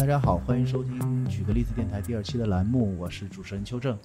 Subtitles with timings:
[0.00, 3.98] 大家好，欢迎收听举个例子电台第二期的栏目，我是主持人邱正。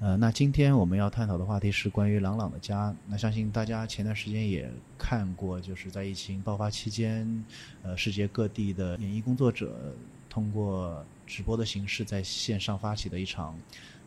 [0.00, 2.92] 呃，那今天我们要探讨的话题是关于朗朗的家。
[3.06, 7.44] 那相信大家前段时间也看过，就是在疫情爆发期间，
[7.84, 9.94] 呃，世界各地的演艺工作者
[10.28, 13.56] 通过直播的形式在线上发起的一场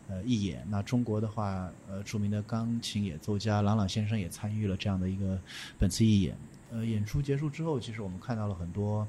[0.08, 0.62] 呃义演。
[0.68, 5.40] 那中国的话，呃，著名的钢琴演奏家郎朗先生也参与了这样的一个
[5.78, 6.36] 本次义演。
[6.70, 9.08] 呃，演出结束之后，其实我们看到了很多，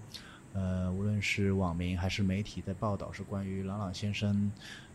[0.54, 4.52] 呃，无论是网民还是媒体在报道，是关于郎朗先生。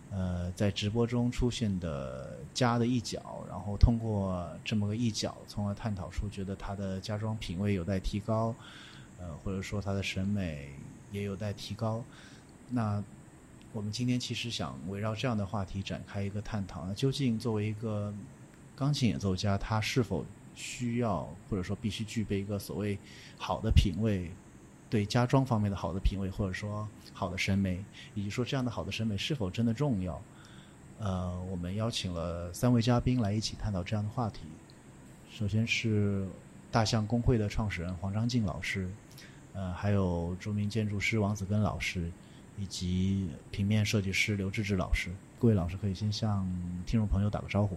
[0.09, 8.55] 呃，在直播中出现的家的一角，然后通过这么个一角，从而探讨出觉得他的家装品味有待提高，
[9.19, 10.71] 呃，或者说他的审美
[11.11, 12.05] 也有待提高。
[12.71, 13.03] 那
[13.73, 18.15] 我们今天其实想围绕这样的话题展开一个探讨：那究竟作为一个
[18.77, 22.97] 钢琴演奏家，他是否需要或者说必须具备一个所谓
[23.37, 24.31] 好的品味？
[24.89, 27.85] 对家装方面的好的品味，或者说好的审美，
[28.15, 30.21] 以及说这样的好的审美是否真的重要？
[30.99, 34.43] 呃，我们邀请了三位嘉宾来一起探讨这样的话题。
[35.31, 36.27] 首先是
[36.71, 38.89] 大象工会的创始人黄章进老师，
[39.53, 42.11] 呃，还有著名建筑师王子根老师，
[42.57, 45.11] 以及平面设计师刘志志老师。
[45.39, 46.47] 各位老师可以先向
[46.87, 47.77] 听众朋友打个招呼。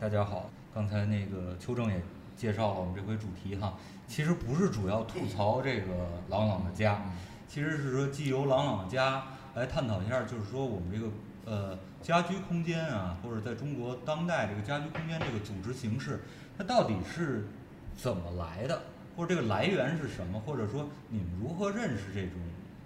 [0.00, 2.00] 大家好，刚才那个邱正也
[2.34, 3.76] 介绍了我们这回主题哈。
[4.08, 5.92] 其实不是主要吐槽这个
[6.30, 7.02] 朗朗的家，
[7.46, 9.22] 其实是说既由朗朗的家
[9.54, 11.08] 来探讨一下，就是说我们这个
[11.44, 16.22] 呃家居空间啊，或者在中国当代这个家居空间这个组织形式，
[16.56, 17.46] 它到底是
[17.94, 18.80] 怎么来的，
[19.14, 22.32] 或者这个来源是什么，或者说你们如何认识这种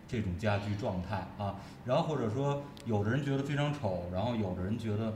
[0.09, 1.55] 这种家居状态啊？
[1.85, 5.15] 然后或者说有的人觉得非常丑，然后有的人觉得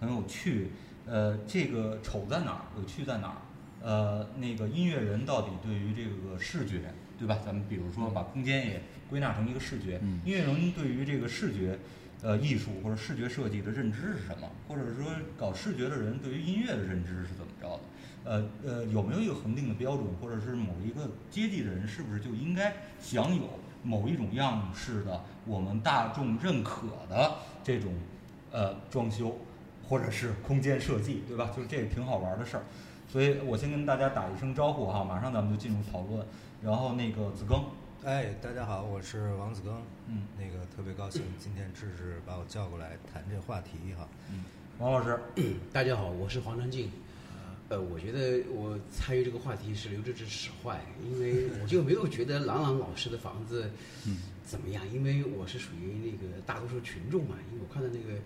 [0.00, 0.72] 很有趣，
[1.06, 3.36] 呃，这个丑在哪儿，有趣在哪儿？
[3.82, 6.80] 呃，那个音乐人到底对于这个视觉，
[7.18, 7.38] 对吧？
[7.44, 8.80] 咱们比如说把空间也
[9.10, 11.78] 归纳成一个视觉，音乐人对于这个视觉，
[12.22, 14.48] 呃，艺术或者视觉设计的认知是什么？
[14.68, 17.80] 或者说搞视觉的人对于音乐的认知是怎么着的？
[18.24, 20.06] 呃呃，有没有一个恒定的标准？
[20.20, 27.32] 或者是某一个阶级的人是不是就应该享有某一种样式的我们大众认可的
[27.64, 27.92] 这种
[28.52, 29.36] 呃装修
[29.88, 31.50] 或者是空间设计，对吧？
[31.56, 32.62] 就是这挺好玩的事儿。
[33.12, 36.26] 所以我先跟大家打一声招呼哈，马上咱们就进入讨论。
[36.62, 37.64] 然后那个子庚，
[38.06, 39.72] 哎，大家好，我是王子庚，
[40.08, 44.08] 嗯，那个特别高兴今天志志把我叫过来谈这话题哈。
[44.30, 44.44] 嗯，
[44.78, 45.20] 王老师，
[45.70, 46.90] 大家好，我是黄长进。
[47.72, 53.70] 呃，我觉得我参与这个话题是刘志志使坏，因为我就没有觉得郎朗老师的房子
[54.44, 58.20] 怎么样，因为我是属于那个大多数群众嘛，因为我看到那个。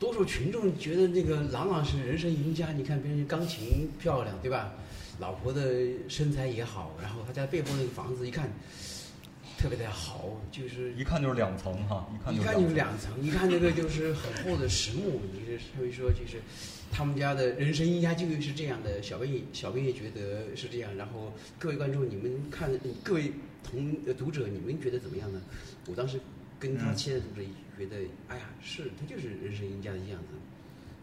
[0.00, 4.72] 多数群众觉得那个郎朗是人生赢家，你看别人钢琴漂亮，对吧？
[5.18, 5.60] 老婆的
[6.08, 8.48] 身材也好，然后他家背后那个房子一看
[9.58, 16.40] 特别的好，就是一看就是两层哈，一看就是两层，一看那个就是很厚的实木， 就是所以说就是
[16.92, 19.02] 他们家的人生赢家就是这样的。
[19.02, 22.70] 小编也小编也觉得是这样，然后各位观众你们看，
[23.02, 23.32] 各位
[23.62, 25.42] 同读者你们觉得怎么样呢？
[25.86, 26.20] 我当时
[26.58, 27.46] 跟他签的读者。
[27.78, 27.96] 觉得
[28.26, 30.34] 哎呀，是他就是人生赢家的样子，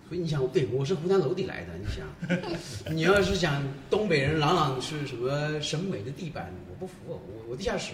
[0.08, 2.06] 所以你想，对我是湖南娄底来的，你想，
[2.96, 7.94] 你要是想东北人朗朗是什么审美的地板，我不服，我我地下室，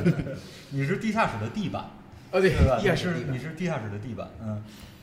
[0.70, 1.84] 你是地下室的地板，
[2.32, 4.62] 哦对，地下室你是地下室的地板，嗯，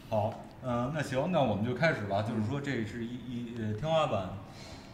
[0.10, 4.30] 好，嗯，那行，那我们就开始吧，就是说这是一一呃天花板、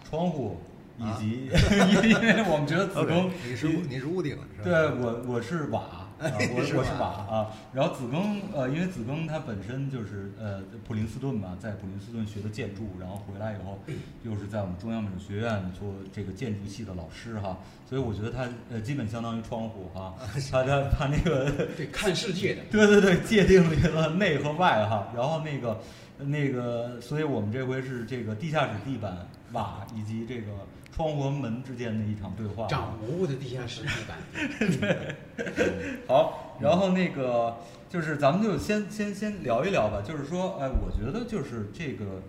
[0.10, 0.62] 窗户
[0.98, 4.64] 以及， 因为我们觉得子宫你是你是屋顶是吧？
[4.64, 4.74] 对
[5.04, 6.05] 我我是瓦。
[6.20, 13.80] 啊，我 我是瓦啊，然后子庚呃，因为子庚他本身就是呃普林斯顿嘛，在普林斯顿学的建筑，然后回来以后
[14.24, 17.58] 又是在我们中央美术学院做这个建筑系的老师哈，
[17.90, 20.16] 所以我觉得他呃基本相当于窗户哈，
[20.52, 25.80] 他他他那个对看世界的，对对对，界定了内和外哈，然后那个
[26.18, 30.52] 那个，所以我们这回是这个地下室地板瓦以及这个。
[30.96, 35.16] 窗户和门之间的一场对话，长蘑菇的地下室地板。
[36.08, 37.58] 好，然后那个
[37.90, 40.02] 就是咱们就先先先聊一聊吧。
[40.02, 42.22] 就是说，哎，我觉得就是这个，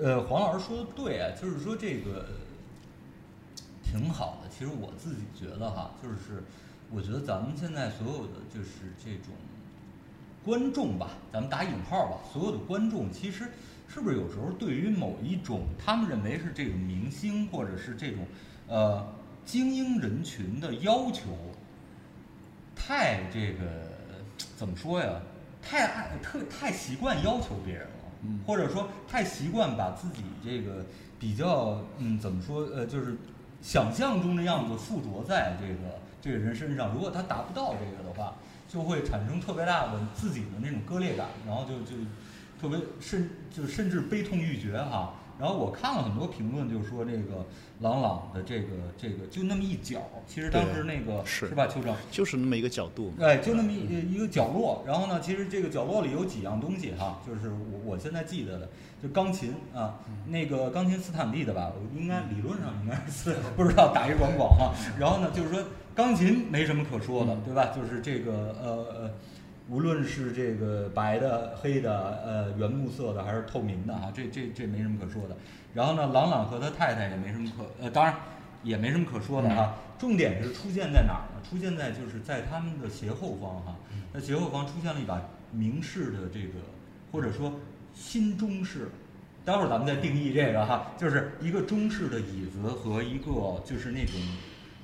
[0.00, 2.24] 呃，黄老师说的对啊，就是说这个
[3.84, 4.48] 挺好的。
[4.48, 6.42] 其实我自己觉得哈，就是
[6.90, 9.34] 我觉得咱们现在所有的就是这种
[10.42, 13.48] 观众吧，咱们打引号吧，所有的观众其实。
[13.92, 18.26] 是不是有时候对于某一种他们认为是这种明星或者是这种
[18.66, 19.06] 呃
[19.44, 21.24] 精英人群的要求，
[22.74, 23.92] 太这个
[24.56, 25.20] 怎么说呀？
[25.60, 30.84] 太爱特太习惯要求别人了，或者说太习惯把自己这个
[31.20, 33.16] 比较嗯怎么说呃就是
[33.60, 36.92] 想象中的样子附着在这个这个人身上。
[36.94, 38.34] 如果他达不到这个的话，
[38.68, 41.92] 就会产生特别大的自己的那种割裂感，然后就就
[42.62, 45.14] 特别甚就甚至悲痛欲绝哈。
[45.40, 47.44] 然后我看了很多评论，就说这个
[47.80, 51.92] 朗朗的这个这个就那么一角，其实当时那个是吧，邱正？
[52.12, 53.12] 就是那么一个角度。
[53.18, 54.84] 哎，就那么一一个角落。
[54.86, 58.68] 然后呢，其实这个角落里有几样东西哈，就是我我现在记得的，
[59.02, 59.98] 就钢琴啊，
[60.28, 64.72] 那个钢琴斯坦利的吧，我应该理论上应该是 不知道打一广广哈。
[65.00, 67.72] 然后呢，就是说钢琴没什么可说的，对吧？
[67.74, 69.10] 就是这个呃呃。
[69.68, 75.36] 无论是这个白的、黑的、呃原木色的还是透明的哈，这这这没什么可说的。
[75.72, 78.14] 然后呢，朗朗和他太太也没什么可呃，当然
[78.62, 79.74] 也没什么可说的哈。
[79.98, 81.40] 重点是出现在哪儿呢？
[81.48, 83.76] 出现在就是在他们的斜后方哈，
[84.12, 85.22] 那斜后方出现了一把
[85.52, 86.54] 明式的这个
[87.12, 87.60] 或者说
[87.94, 88.90] 新中式，
[89.44, 94.14] 待会儿咱们再定义这个哈，就是一个中式的椅子和一个就是那种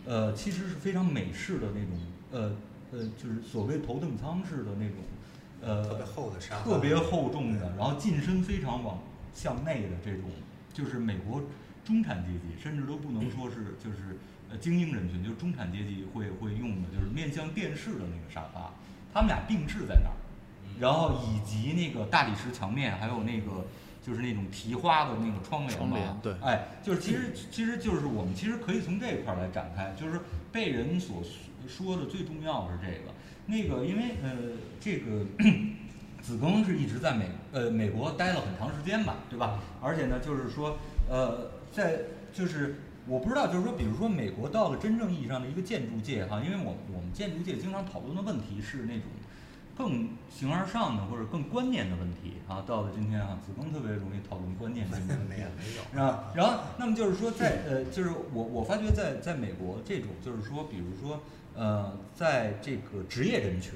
[0.06, 2.56] 呃其实是非常美式的那种呃。
[2.90, 4.96] 呃，就是所谓头等舱式的那种，
[5.60, 8.98] 呃，特别厚的沙发，特别厚重的，然后进深非常往
[9.34, 10.30] 向内的这种，
[10.72, 11.42] 就是美国
[11.84, 14.16] 中产阶级，甚至都不能说是就是
[14.50, 18.72] 呃精英人群，就是中产阶级会会用的，就是面向电视的那个沙发，
[19.12, 20.16] 他们俩并置在那儿，
[20.80, 23.66] 然后以及那个大理石墙面，还有那个
[24.02, 30.20] 就是那种提花的那个窗帘嘛，对，哎，就是其实其实就是我们其实可以从这一块来展开，就是
[30.50, 31.22] 被人所。
[31.68, 33.12] 说的最重要是这个，
[33.46, 34.30] 那个，因为呃，
[34.80, 35.24] 这个
[36.22, 39.60] 子庚是一直在美呃美国待了很长时间吧，对吧？
[39.80, 40.78] 而且呢，就是说
[41.08, 42.00] 呃，在
[42.32, 42.76] 就是
[43.06, 49.04] 我不知道，就是说，比如说美国到了真正意义上的一个建筑界哈，因为我我们建筑界经常讨论的问题是那种
[49.78, 52.64] 更形而上的或者更观念的问题啊。
[52.66, 55.36] 到了今天啊，子庚特别容易讨论观念这个问题，
[55.92, 56.32] 是吧？
[56.34, 61.22] 然后，那么就是说，在呃，就是我我发觉在在美国这种就是说，比如说。
[61.54, 63.72] 呃，在这个职业人群，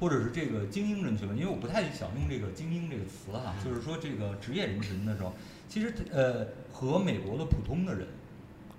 [0.00, 5.34] 或者是这个精英人群，因为我不太想用这个“精英”这个词哈，就是说这个职业人群的时候，
[5.68, 8.08] 其实呃，和美国的普通的人，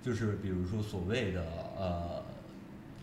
[0.02, 1.44] 就是比如说所谓的
[1.78, 2.20] 呃，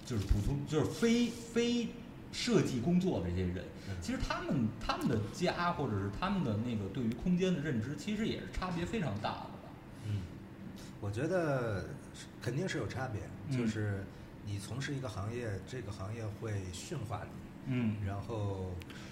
[0.06, 1.88] 就是普通就是非非
[2.32, 3.64] 设计工作的这些人，
[4.02, 9.70] 其实他们他们的家或者是他们的那个对于空间的认知，其实也是差别非常大的吧。
[10.06, 10.22] 嗯，
[11.00, 11.86] 我觉得
[12.42, 13.22] 肯定是有差别，
[13.58, 14.04] 就是。
[14.50, 18.72] 你从事一个行业，这个行业会驯化你，嗯，然后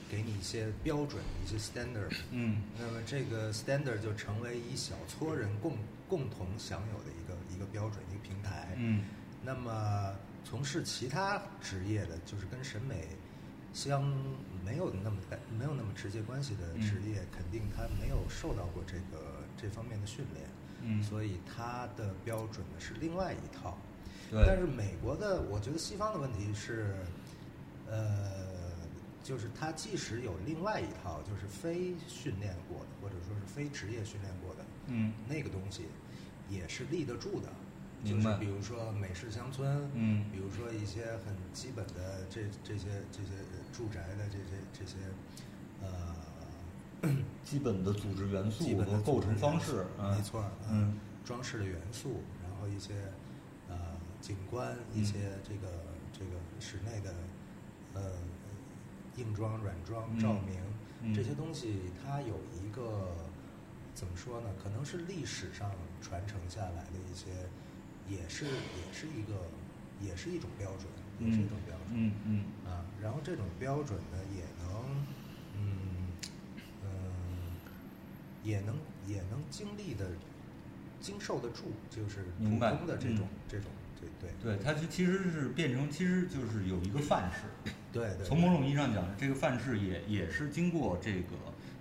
[0.09, 5.73] 给你一些标准，一些 standard，嗯，那么这个 standard 就成为一小撮人共
[6.07, 9.03] 共同享有的一个一个标准，一个平台，嗯，
[9.43, 13.07] 那么从事其他职业的，就是跟审美
[13.73, 14.03] 相
[14.63, 15.17] 没有那么
[15.57, 20.47] 没有那么直接关系的职业，肯定他没有受到过这个这方面的训练，
[20.83, 23.75] 嗯，所以他的标准呢是另外一套。
[24.29, 26.95] 对但是美国的，我觉得西方的问题是，
[27.87, 28.71] 呃，
[29.23, 35.85] 就是他即使有另外一套，就是非训练过的，或者说是非职业训练过的，嗯，那个东西
[36.49, 37.49] 也是立得住的。
[38.05, 43.29] 就是比如说美式乡村，嗯，比如说一些很基本的这这些这些
[43.73, 44.95] 住宅的这些这些，
[45.81, 47.09] 呃，
[47.43, 52.93] 基本的组织元素和构成方式，没错，嗯，装饰的元素，然后一些
[53.67, 53.75] 呃。
[54.21, 55.67] 景观一些这个
[56.11, 57.13] 这个室内的
[57.93, 58.01] 呃
[59.17, 63.13] 硬装软装照明这些东西，它有一个
[63.93, 64.49] 怎么说呢？
[64.63, 65.69] 可能是历史上
[66.01, 67.25] 传承下来的一些，
[68.09, 69.47] 也是也是一个
[70.01, 70.85] 也是一种标准，
[71.19, 71.87] 也是一种标准。
[71.91, 75.05] 嗯嗯啊，然后这种标准呢，也能
[75.57, 76.07] 嗯
[76.83, 76.89] 嗯
[78.43, 78.75] 也能
[79.07, 80.05] 也能经历的
[80.99, 83.69] 经受得住，就是普通的这种这种。
[83.97, 87.71] 对对对，它就其实是变成，其实就是有一个范式。
[87.91, 88.25] 对对。
[88.25, 91.29] 从某种意义上讲，这个范式也也是经过这个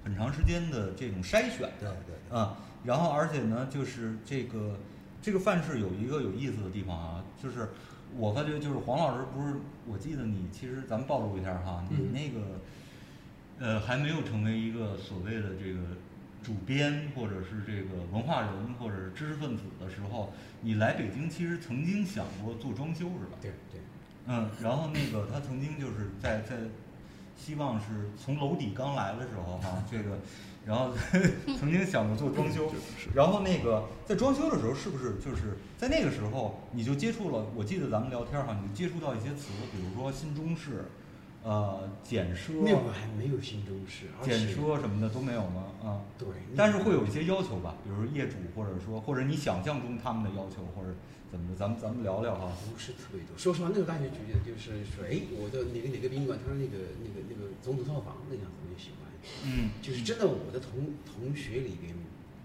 [0.05, 1.95] 很长时间的这种筛选的。
[2.07, 2.39] 对对。
[2.39, 4.79] 啊，然后而且呢，就是这个
[5.25, 7.71] 这个范式有一个有意思的地方啊，就是
[8.15, 9.55] 我发觉就是黄老师不是，
[9.87, 12.61] 我记得你其实咱们暴露一下哈，你那个
[13.59, 15.81] 呃还没有成为一个所谓的这个。
[16.45, 23.39] 主编或者是这个文化人或者是知识分子的时候，你来北京其实曾经想过做装修是吧？
[23.41, 23.81] 对对。
[24.27, 26.59] 嗯，然后那个他曾经就是在在，
[27.35, 30.19] 希望是从楼底刚来的时候哈，这个，
[30.67, 30.91] 然后
[31.59, 32.73] 曾经想过做装修，
[33.15, 37.47] 然后那个在装修的时候是不是就是在那个时候你就接触了？
[37.55, 40.85] 我记得咱们聊天哈，你接触到一些词，比如说新中式。
[41.45, 45.69] 呃，简奢那会儿还没有新中式，简奢什么的都没有吗？
[45.85, 46.27] 啊，对。
[46.57, 50.97] 但是会有一些要求吧，比如说业主或者说或者你想象中他们的要求，或者
[51.31, 51.55] 怎么着？
[51.55, 52.49] 咱们咱们聊聊哈。
[52.73, 53.37] 不是特别多。
[53.37, 59.13] 说实话，那个大学觉得就是说，哎，我的哪个哪个宾馆，他说那个那个那个总统套房那样子，我就喜欢。
[59.45, 59.71] 嗯。
[59.83, 61.95] 就是真的，我的同同学里边，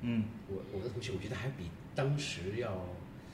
[0.02, 0.24] 嗯。
[0.48, 2.86] 我我的同学，我觉得还比当时要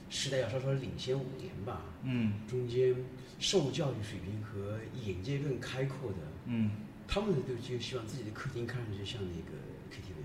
[0.09, 1.81] 时代要稍稍领先五年吧。
[2.03, 2.33] 嗯。
[2.47, 2.95] 中间
[3.39, 6.71] 受教育水平和眼界更开阔的，嗯，
[7.07, 9.57] 他们都就希望自己的客厅看上去像那个
[9.91, 10.15] KTV，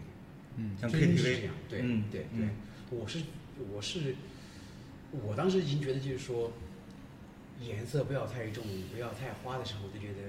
[0.57, 2.39] 嗯像 KTV 这样，对、嗯对嗯
[2.91, 3.21] 对，我是
[3.73, 4.15] 我是
[5.11, 6.53] 我当时已经觉得就是说，
[7.61, 10.29] 颜色不要太重，不要太花的时候，我就觉得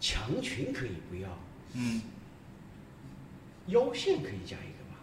[0.00, 1.28] 墙裙可以不要，
[1.74, 2.00] 嗯，
[3.66, 4.96] 腰线可以加一个吧，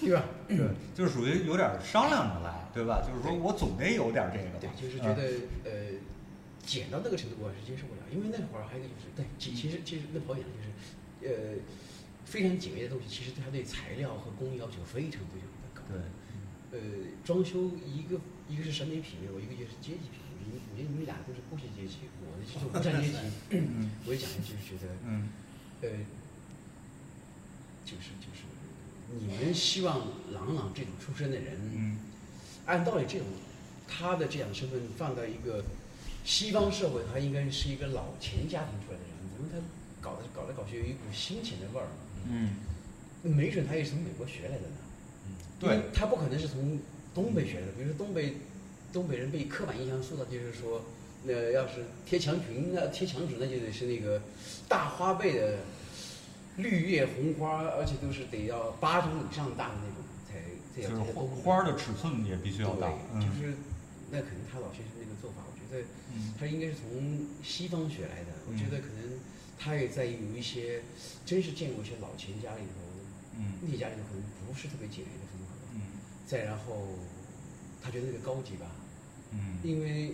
[0.00, 0.24] 对吧？
[0.48, 0.58] 对，
[0.94, 3.00] 就是属于有点商量着来，对吧？
[3.06, 5.22] 就是说我总得有点这个对吧，就是觉得、
[5.64, 5.96] 呃，
[6.66, 10.68] 减到那个程度我是接受不了，因为那会儿还有一个就是，对，其其实其实那跑讲就是，
[11.22, 11.54] 呃，
[12.24, 15.82] 非常简约的东西，其实它对材料和工艺要求非常非常的高。
[15.88, 15.96] 对，
[16.74, 20.34] 呃，装修一个一个是审美品味，我一个就是阶级品味。
[20.76, 22.10] 你你们俩都是剥削阶级，
[22.46, 23.14] 就是无产阶级。
[23.50, 25.28] 嗯我也讲的就是觉得，嗯
[25.82, 25.88] 呃，
[27.84, 28.44] 就是就是，
[29.18, 29.98] 你们希望
[30.32, 31.98] 朗朗这种出身的人，嗯
[32.66, 33.26] 按道理这种
[33.86, 35.64] 他的这样的身份放到一个
[36.24, 39.58] 西方社会，他应该是一个老钱家庭出来的人，怎么他
[40.00, 41.88] 搞的搞来搞去有一股新钱的味儿？
[42.26, 42.54] 嗯，
[43.22, 44.76] 没准他也是从美国学来的呢。
[45.26, 46.78] 因对，他不可能是从
[47.14, 47.72] 东北学来的。
[47.72, 48.34] 比如说东北，
[48.92, 50.84] 东北人被刻板印象塑造，就是说，
[51.26, 54.20] 呃，要是贴墙裙、那贴墙纸，那就得是那个
[54.68, 55.58] 大花背的
[56.56, 61.12] 绿叶红花，而且都是得要巴掌以上大的那种才才就是
[61.42, 63.54] 花的尺寸也必须要大，就是
[64.10, 68.32] 那可能他老先生那个做法，我觉得嗯他应该是从西方学来的。
[68.46, 69.18] 我觉嗯得可能
[69.58, 70.82] 他也在有一些，
[71.24, 75.54] 真是见过一些老钱家里头，嗯那家里头可能不是特别简约的风格。
[75.74, 75.80] 嗯
[76.26, 76.88] 再然后，
[77.82, 78.66] 他觉得那个高级吧，
[79.32, 80.12] 嗯因为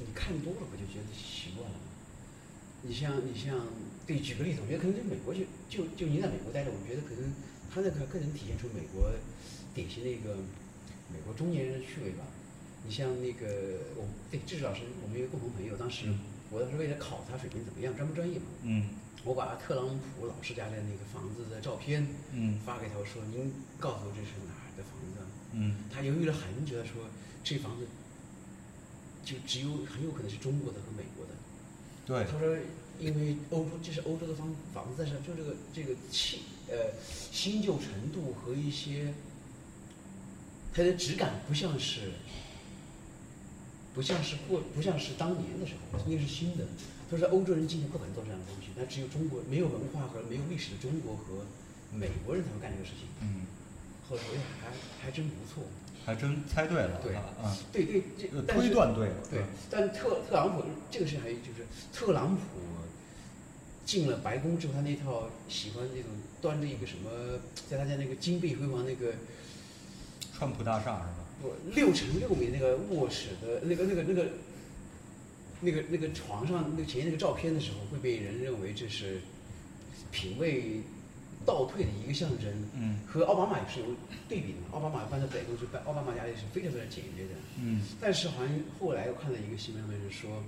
[0.00, 1.84] 你看多了不就觉得习惯了吗？
[2.82, 3.54] 你像你像，
[4.06, 7.32] 对，举个例子，我觉得可能在美国就就就您在美国待着，我觉得可能
[7.70, 9.12] 他那个更能体现出美国
[9.74, 10.34] 典型的一个
[11.12, 12.24] 美国中年人的趣味吧。
[12.84, 16.06] 你像那个我对志志老师，我们一个共同朋友，当时
[16.50, 18.88] 我当时为了考他水平怎么样，专不专业嘛，嗯
[19.22, 19.86] 我把特朗
[20.18, 25.22] 普老师家的那个房子的照片嗯发给他，我说您告诉我这是哪儿的房子？
[25.52, 27.06] 嗯他犹豫了很久，他说
[27.44, 27.86] 这房子
[29.24, 31.32] 就只有很有可能是中国的和美国的。
[32.04, 32.56] 对，他说
[32.98, 36.92] 因为欧洲这是欧洲的房房子，但是就这个这个气呃
[37.32, 39.14] 新旧程度和一些
[40.74, 42.12] 它的质感不像是
[43.94, 46.66] 不像是过不像是当年的时候，应该是新的。
[47.10, 51.44] 他说欧洲人今天不可能做这样的东西，但只有中国没有文化和没有历史的中国和
[51.92, 53.06] 美国人才会干这个事情。
[53.20, 53.44] 嗯，
[54.08, 55.62] 后来我想还还真不错。
[56.04, 59.40] 还真猜对了，对啊，对对，这嗯，但是推断对了，对，
[59.70, 62.42] 但特特朗普这个事还有就是特朗普
[63.84, 67.10] 进了白宫之后，他那套喜欢那种端着一个什么，
[67.68, 69.12] 在他家那个金碧辉煌那个
[70.36, 71.18] 川普大厦是吧？
[71.40, 74.28] 不六乘六米那个卧室的那个那个那个
[75.60, 79.20] 那个那个床上那个前面那个照片的时候，会被人认为这是
[80.10, 80.80] 品味
[81.44, 82.48] 倒退的一个象征。
[82.74, 83.86] 嗯和奥巴马也是有
[84.28, 87.30] 对比的嘛，奥巴马搬到白宫去搬，奥巴马家里是非常非常简约的。
[87.60, 88.48] 嗯但是好像
[88.80, 90.42] 后来我看到一个新闻，是说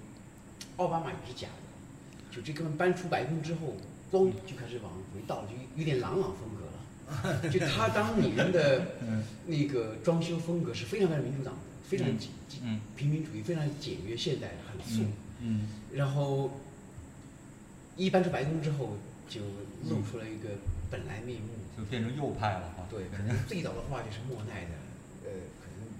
[0.77, 3.75] 奥巴马也是假的，就这哥们搬出白宫之后，
[4.11, 6.71] 咣就开始往回倒，就有点朗朗风格了。
[7.53, 12.31] 就他当年的嗯那个装修风格是非常非常民主党的，非常嗯简
[12.63, 15.03] 嗯平民主义，非常简约现代，很素。
[15.03, 16.51] 嗯嗯然后
[17.97, 18.97] 一搬出白宫之后，
[19.29, 19.41] 就
[19.89, 20.51] 露出了一个
[20.91, 21.49] 本来面目。
[21.77, 24.79] 就变成右派了哈，对，可能最早的话就是莫奈的，
[25.27, 25.91] 呃，可能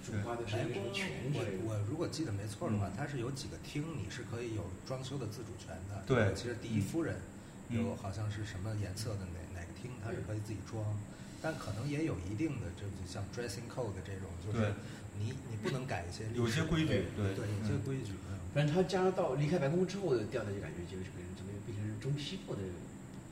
[0.00, 1.04] 主画的是白一个什。
[1.36, 6.00] 我我如果记得没错的话嗯，它是有几个厅，你是可以有装修的自主权的。
[6.08, 7.20] 对其实第一夫人
[7.68, 10.80] 嗯有好像是什么颜色的哪哪个厅，它是可以自己装，
[11.42, 14.72] 但可能也有一定的，就就像 dressing code 这种，就是
[15.20, 18.16] 你你不能改一些有些规矩，对对有些嗯规矩。
[18.32, 21.20] 嗯反正他加到离开白宫之后的调调就感觉就是变
[22.00, 22.60] 中西部的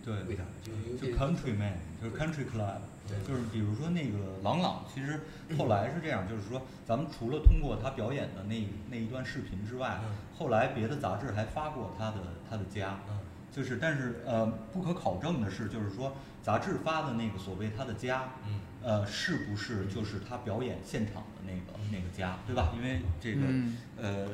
[0.04, 3.18] 对味道了，就就 countryman，就是 country club，对。
[3.26, 5.20] 就是比如说那个郎朗，其实
[5.58, 12.18] 后来是这样，就是说咱们除了通过他表演的那那一段视频之外嗯，后来别的杂志还发过他的
[12.48, 13.18] 他的家，嗯。
[13.50, 18.60] 就是但是呃不可考证的是，就是说杂志发的那个所谓他的家，嗯。
[18.82, 22.72] 呃是不是就是他表演现场的那个那个家，对吧？
[22.76, 23.76] 因为这个嗯。
[24.00, 24.28] 呃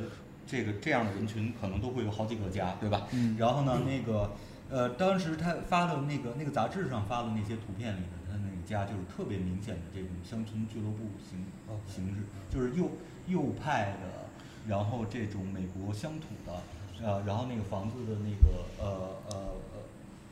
[0.46, 3.06] 这个这样的人群可能都会有好几个家，对吧？
[3.12, 4.30] 嗯然后呢，那个
[4.70, 11.44] 呃，当时他发的那个那个杂志上发的那些图片里的他那个家就是特别明显的这种乡村俱乐部形
[11.87, 12.90] 形式，就是右
[13.26, 14.28] 右派的，
[14.66, 19.37] 然后这种美国乡土的，呃，然后那个房子的那个呃呃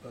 [0.03, 0.11] 呃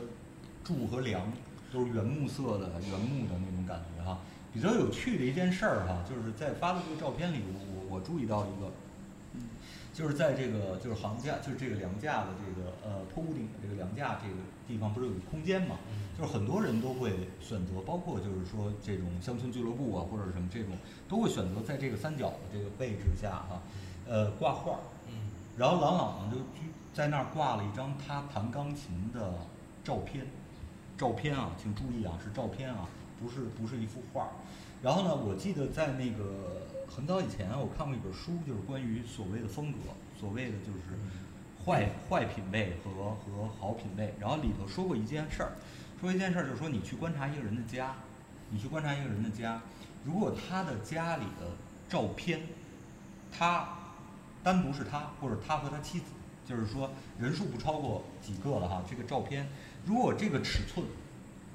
[0.64, 1.32] 柱和梁
[1.72, 4.18] 都是原木色的、原木的那种感觉哈。
[4.52, 8.66] 比较有趣的一件事儿哈，就是在发的这个照片里，我我我注意到一个，
[10.00, 14.34] 就是在这个就是行架，就是这个梁架的这个呃坡屋顶的这个梁架这个
[14.66, 15.76] 地方，不是有个空间嘛？
[16.18, 20.72] 就是很多人都会选择，包括就是说这种乡村俱乐部啊，或者什么这种，
[21.06, 23.60] 都会选择在这个三角的这个位置下哈，
[24.08, 24.80] 呃挂画儿。
[25.08, 25.28] 嗯
[25.58, 29.34] 然后郎朗呢就居在那儿挂了一张他弹钢琴的
[29.84, 30.26] 照片，
[30.96, 32.88] 照片啊，请注意啊，是照片啊，
[33.20, 34.30] 不是不是一幅画儿。
[34.82, 36.62] 然后呢，我记得在那个
[36.94, 39.78] 很早以前啊我看过一本书，就是关于所谓的风格，
[40.18, 40.98] 所谓的就是
[41.64, 44.12] 坏坏品味和和好品味。
[44.18, 45.52] 然后里头说过一件事儿，
[46.00, 47.94] 说一件事儿就是说你去观察一个人的家，
[48.50, 49.62] 你去观察一个人的家，
[50.04, 51.52] 如果他的家里的
[51.88, 52.40] 照片，
[53.30, 53.68] 他
[54.42, 56.06] 单独是他，或者他和他妻子，
[56.44, 58.82] 就是说人数不超过几个了哈。
[58.90, 59.48] 这个照片，
[59.86, 60.84] 如果这个尺寸，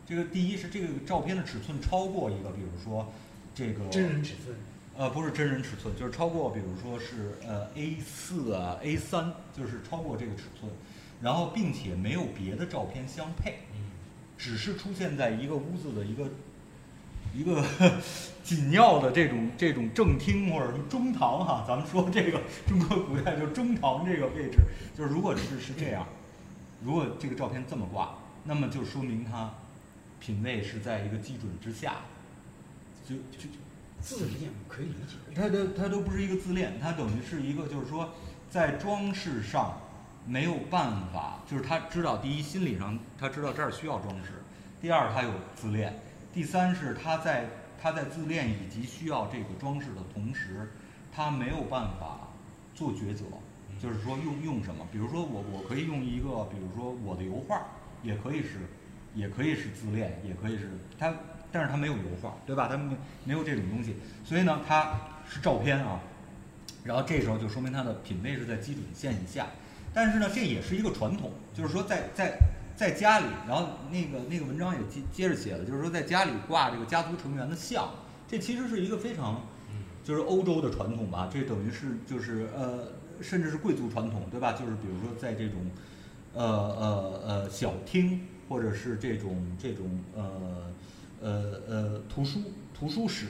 [0.08, 3.12] 这个第一是这个照片的尺寸超过一个，比如说
[3.54, 4.56] 这个真人尺寸，
[4.97, 10.71] 呃，不是真人尺寸，就是超过，比如说是呃 A 四啊 A 三，就是超过这个尺寸，
[11.21, 13.91] 然后并且没有别的照片相配，嗯
[14.37, 16.29] 只是出现在一个屋子的一个
[17.33, 17.61] 一个
[18.43, 24.59] 紧要的这种这种正厅或者什么中堂哈，咱们说这个中国古代就中堂这个位置，
[24.97, 26.07] 就是如果是是这样，
[26.81, 29.53] 如果这个照片这么挂，那么就说明它
[30.21, 31.97] 品味是在一个基准之下，
[33.05, 33.49] 就就
[34.05, 35.17] 自恋可以理解。
[35.33, 38.13] 它都它都不是一个自恋，它等于是一个就是说，
[38.51, 39.81] 在装饰上
[40.27, 44.43] 没有办法，就是他知道第一心理上他知道这儿需要装饰，
[44.79, 46.00] 第二他有自恋，
[46.31, 47.50] 第三是他在
[47.81, 50.71] 他在自恋以及需要这个装饰的同时，
[51.12, 52.29] 他没有办法
[52.75, 53.25] 做抉择，
[53.82, 57.65] 就是说用用什么，比如说我我可以用一个，比如说我的油画，
[58.03, 58.60] 也可以是，
[59.15, 61.12] 也可以是自恋，也可以是他，
[61.56, 62.68] 但是它没有油画，对吧？
[62.70, 66.02] 它没没有这种东西，所以呢，它是照片啊，
[66.84, 69.48] 然后这时候就说明它的品位是在基准线以下，
[69.94, 72.38] 但是呢，这也是一个传统，就是说在在
[72.76, 77.89] 在家里，然后那个那个文章也接接着写了，就是说在家里挂这个家族成员的像，
[78.28, 79.41] 这其实是一个非常
[80.04, 82.89] 就是欧洲的传统吧，这等于是就是呃，
[83.22, 84.52] 甚至是贵族传统，对吧？
[84.52, 85.62] 就是比如说在这种
[86.34, 90.70] 呃呃呃小厅，或者是这种这种呃
[91.21, 92.39] 呃呃图书
[92.78, 93.28] 图书室，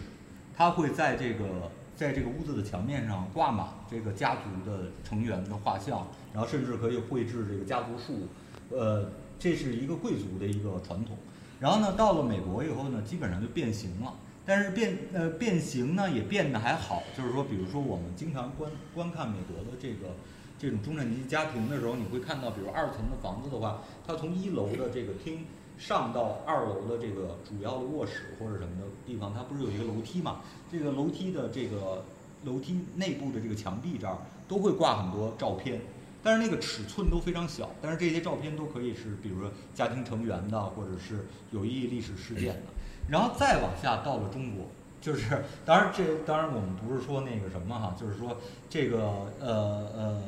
[0.56, 8.28] 它会在这个在这个屋子的墙面上挂满这个家族的成员的画像，然后甚至可以绘制这个家族树，
[8.69, 11.17] 呃，这是一个贵族的一个传统。
[11.60, 14.13] 然后呢，到了美国以后呢，基本上就变形了。
[14.48, 20.13] 但是变呃变形呢也变得还好，就是说，比如说我们经常观观看美国的这个
[20.60, 25.45] 这种中产阶级家庭的时候，你会看到，比如二层的房子的话，它从一楼的这个厅
[25.78, 30.42] 上到二楼的这个主要的卧室或者什么的地方，它不是有一个楼梯嘛？
[30.72, 32.04] 这个楼梯的这个
[32.44, 35.82] 楼梯内部的这个墙壁这儿都会挂很多照片，
[36.24, 42.74] 但是那个尺寸都非常小，但是这些照片都可以是，比如说家庭成员的，或者是有意义历史事件的。
[43.10, 44.66] 然后再往下到了中国，
[45.02, 48.38] 就是当然这当然我们不是说那个什么哈，就是说
[48.70, 48.98] 这个
[49.40, 50.22] 呃呃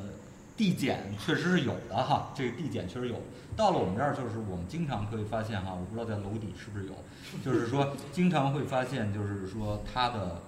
[0.58, 3.22] 递减确实是有的哈，这个递减确实有。
[3.56, 6.94] 到了我们这儿，就是我们经常可以发现哈，我不知道在楼底是不是有，
[7.46, 10.42] 就是说经常会发现，就是说他的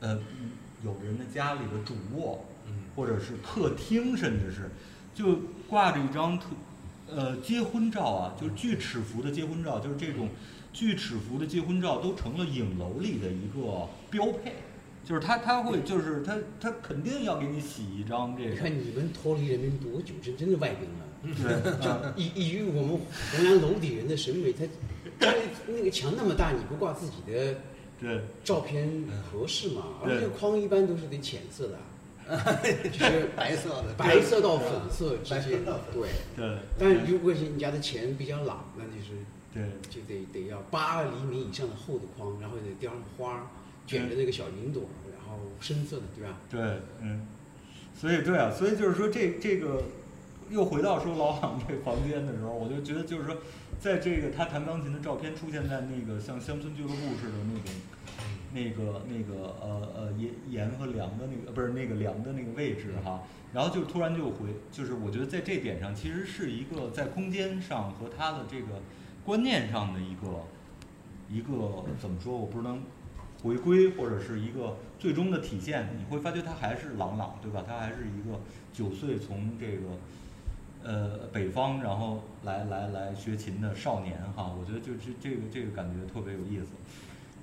[0.00, 0.18] 呃
[0.84, 4.70] 有的人的家里的主卧嗯或者是客厅，甚至是
[5.14, 6.46] 就挂着一张特
[7.10, 10.28] 呃结婚照啊，就是锯齿幅的结婚照，就是这种
[10.72, 14.54] 锯齿幅的结婚照都成了影楼里的一个标配。
[15.08, 21.06] 就是他他会就是他他肯定要给你洗一张这个你，看你们脱离人民多久，真真的外宾了。
[21.22, 24.66] 对， 就啊以以于我们湖南楼底人的审美，他
[25.18, 25.34] 他
[25.66, 27.56] 那个墙那么大，你不挂自己的
[27.98, 28.86] 对照片
[29.32, 29.82] 合适吗？
[30.04, 31.78] 而对且框一般都是得浅色的，
[32.92, 35.78] 就是白色的白色到粉色之白间色到。
[35.90, 39.16] 粉对，对但是如果是你家的钱比较朗，那就是
[39.54, 43.46] 对就得得要八厘米以上的厚的框，然后得雕上花儿，
[43.88, 46.38] 卷着那个小云朵，然后深色的，对吧？
[46.48, 46.60] 对，
[47.00, 47.26] 嗯，
[47.92, 49.82] 所以对啊，所以就是说这这个
[50.48, 53.38] 又回到说老朗这个房间的时候，我就觉得就是说，
[53.80, 57.74] 在这个他弹钢琴的照片出现在那个像乡村俱乐部似的那种。
[58.50, 63.22] 那个那个呃呃盐盐和梁的那个呃不是那个梁的那个位置哈，
[63.52, 68.80] 然后就突然就回，就是我觉得在这点上其实是一个在空间上和他的这个
[69.22, 70.44] 观念上的一个
[71.28, 72.82] 一个怎么说，我不能
[73.42, 77.64] 回归或者是一个最终的体现，你会发觉他还是朗朗，对吧？
[77.66, 78.40] 他还是一个
[78.72, 79.88] 九岁从这个
[80.82, 86.72] 呃北方然后来来来学琴的少年哈，我觉得就这这个这个感觉特别有意思。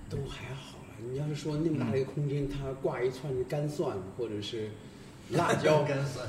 [0.09, 4.69] 都还好了，你要是说那么大的一个空间，它挂一串干蒜或者是
[5.31, 6.27] 辣椒 干蒜，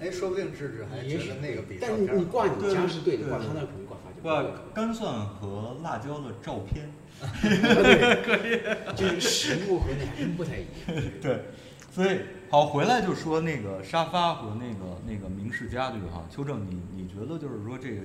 [0.00, 6.90] 哎，说不定智智还觉得那个比照但是你挂你家是对的，挂他那肯定挂发就挂干蒜和辣椒的照片，
[8.96, 11.02] 就是实物和那还真不太一样。
[11.20, 11.44] 对，
[11.90, 12.18] 所以
[12.50, 18.02] 好回来就说那个沙发和那个那个明式家具哈，邱正你你觉得就是说这个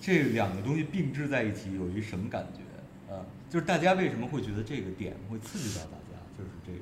[0.00, 3.14] 这两个东西并置在一起有一什么感觉？
[3.14, 6.18] 啊，就是大家为什么会觉得这个点会刺激到大家？
[6.36, 6.78] 就是这个，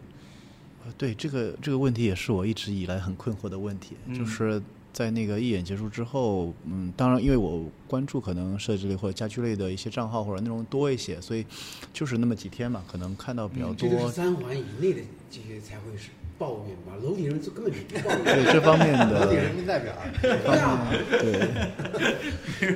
[0.87, 4.61] 呃，对这个这个问题也是我一直以来很困惑的问题，嗯就是
[4.95, 11.45] 在那个义演结束之后，嗯，当然因为我关注可能设计类或者家居类的一些账号或者内容多一些，所以
[11.93, 18.25] 就是那么几天嘛，可能看到比较嗯这都多是三环以内的这些才会是抱怨吧，楼底人就根本就不抱怨。
[18.25, 21.51] 对这方面的楼底的人民代表，对啊，对。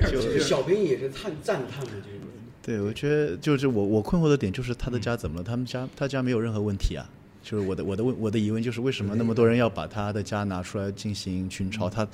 [0.11, 2.27] 就是小兵也是叹赞叹的这种。
[2.61, 5.45] 对，我觉得就是我我困惑的点就是他的家怎么了？
[5.45, 7.09] 他们家他家没有任何问题啊。
[7.49, 11.89] 就是我的我的问我的疑问就是为什么那么多人要把他的家拿出来进行群嘲？
[11.89, 12.07] 他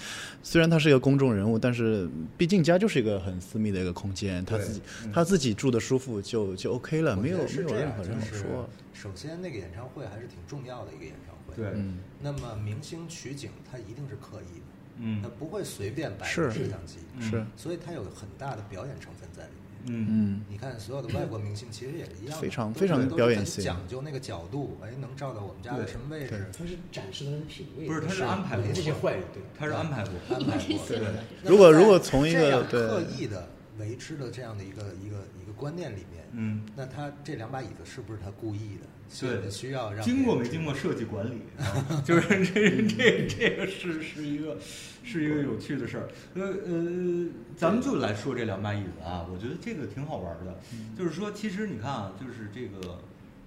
[0.44, 8.68] 虽然他是一个公众人物，但是毕竟家就是一个很私密的一个空间，他自己他自己住的舒服就就 OK 了，没有没有任何就是人说。
[8.92, 11.61] 首先那个演唱会还是挺重要的一个演唱会。
[11.61, 14.64] 对，嗯，那么明星取景，他一定是刻意的，
[14.99, 19.63] 嗯他不会随便摆个摄像机，嗯是，所以他有很大的表演成分在里面。
[19.87, 26.47] 嗯嗯，你看，所有的外国明星其实也是一样的，都是非常非常讲究那个角度，哎，能照到我们家的什么位置？
[26.57, 29.42] 他是展示他的品味，不是他是安排过这些坏人，对。
[29.59, 30.88] 他是安排过，安排过。
[30.88, 31.01] 对
[31.42, 38.87] 那如果如果从一个这样刻意的维持的这样的一个一个一个观念里面，嗯，那他这两把椅子是不是他故意的？
[39.21, 44.59] 对需要让经过没经过设计管理，啊 就是这这 这个是是一个
[45.05, 46.09] 是一个有趣的事儿。
[46.35, 50.59] 呃呃，咱们就来说这两把椅子啊，我觉得这个挺好玩儿的。
[50.99, 52.99] 就是说，其实你看啊，就是这个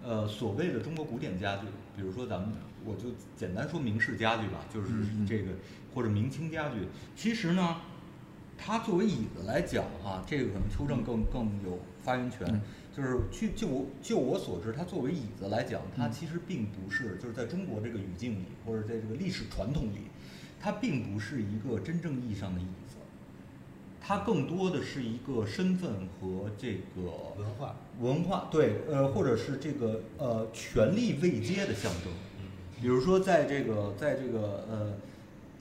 [0.03, 1.63] 呃所谓的中国古典家具，
[1.95, 2.49] 比如说咱们
[2.85, 4.89] 我就简单说明式家具吧，就是
[5.27, 5.51] 这个
[5.93, 7.77] 或者明清家具，其实呢。
[8.59, 12.59] 它作为椅子来讲啊、这个可能邱正更更有发言权。
[12.97, 20.07] 嗯就是去就我就我所知，它作为椅子来讲，它其实并不是就是在中国这个语境里，或者在这个历史传统里，
[20.59, 22.95] 它并不是一个真正意义上的椅子，
[24.01, 32.11] 它更多的是一个身份和这个文化，文化对呃，或者是这个呃权力位阶的象征。
[32.81, 34.93] 比如说，在这个在这个呃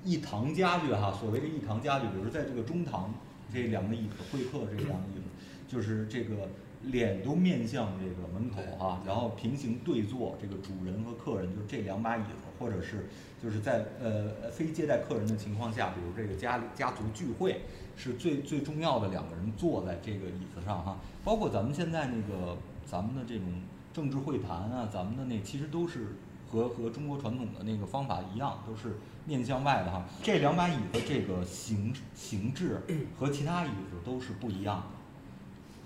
[0.05, 3.13] 一堂家具哈，所谓的一堂家具，比如说在这个中堂
[3.53, 5.29] 这两个椅子，会客这两个椅子，
[5.69, 6.49] 就是这个
[6.87, 13.09] 脸都面向这个门口哈，然后平行对坐，这个主人和客人就是这两把椅子，或者是
[13.43, 17.61] 就是在呃非接待客人的情况下，比如这个家里家族聚会，
[17.97, 23.47] 是最最重要的两个人坐在这个椅子上哈，包括咱们现在那个咱们的这种
[23.93, 26.17] 政治会谈啊，咱们的那其实都是
[26.49, 30.05] 和和中国传统的那个方法一样，都是面向外的哈。
[30.23, 32.81] 这两把椅子这个形形制
[33.19, 34.96] 和其他椅子都是不一样的，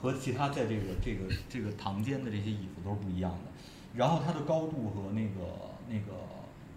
[0.00, 3.50] 和其他在这个这个这个堂间的这些椅子都是不一样的。
[3.94, 6.12] 然后它的高度和那个那个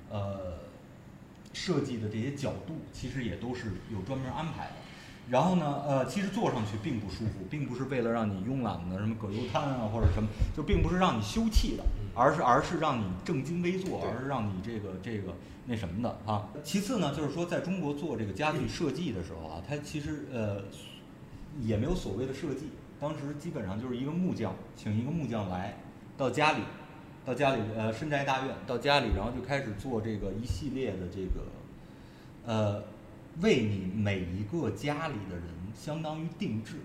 [0.10, 0.60] 呃
[1.54, 4.74] 设计的这些角度，其实也都是有专门安排的。
[5.30, 11.84] 然后呢，呃，其实坐上去并不舒服，并不是为了让你慵懒的什么葛优瘫啊或者什么，就并不是让你休憩的，
[12.14, 15.34] 而是而是让你正襟危坐，而是让你这个这个
[15.66, 16.50] 那什么的啊。
[16.62, 20.62] 其次呢，就是说在中国做这个家具设计的时候啊，它其实呃
[21.62, 22.68] 也没有所谓的设计，
[23.04, 25.78] 当时基本上就是一个木匠，请一个木匠来
[26.18, 26.60] 到家里，
[27.26, 31.42] 到家里呃深宅大院，到家里然后就开始做这个一系列的这个
[32.46, 32.82] 呃
[33.42, 35.44] 为你每一个家里的人
[35.76, 36.78] 相当于定制。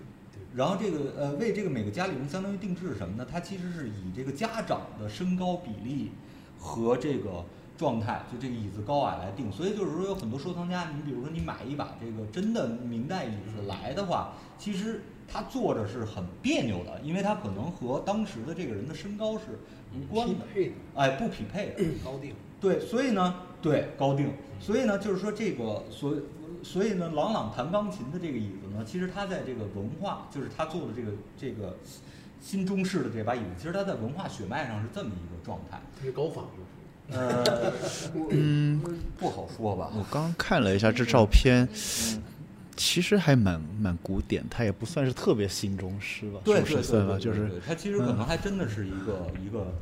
[0.53, 3.25] 然后这个呃，为这个每个家里人相当于定制是什么呢？
[3.29, 6.11] 它其实是以这个家长的身高比例
[6.57, 7.45] 和这个
[7.77, 9.51] 状态，就这个椅子高矮来定。
[9.51, 19.45] 所以就是说，有很多收藏家，你比如说你买一把这个真的明代椅子来的话，其实他坐着是很别扭的，因为他可能和当时的这个人的身高是
[19.93, 20.73] 无关的，匹配的。
[20.95, 21.83] 哎，不匹配的。
[22.03, 26.15] 高定，对，所以呢，对高定，所以呢，就是说这个所，
[26.63, 31.77] 所以呢，郎朗弹钢琴的这个椅子呢，其实他在这个文化，就是他坐的这个这个
[32.41, 35.79] 新中式的这把椅子，其实他在文化血脉上是这么一个状态。
[35.97, 36.45] 它是高仿，
[37.11, 37.73] 呃，
[38.29, 38.81] 嗯，
[39.17, 39.91] 不好说吧？
[39.95, 41.67] 我刚看了一下这照片，
[42.79, 49.73] 其实还蛮蛮古典，它也不算是特别新中式吧，对对对说是算吧，对，就是它其实可能还真的是一个一个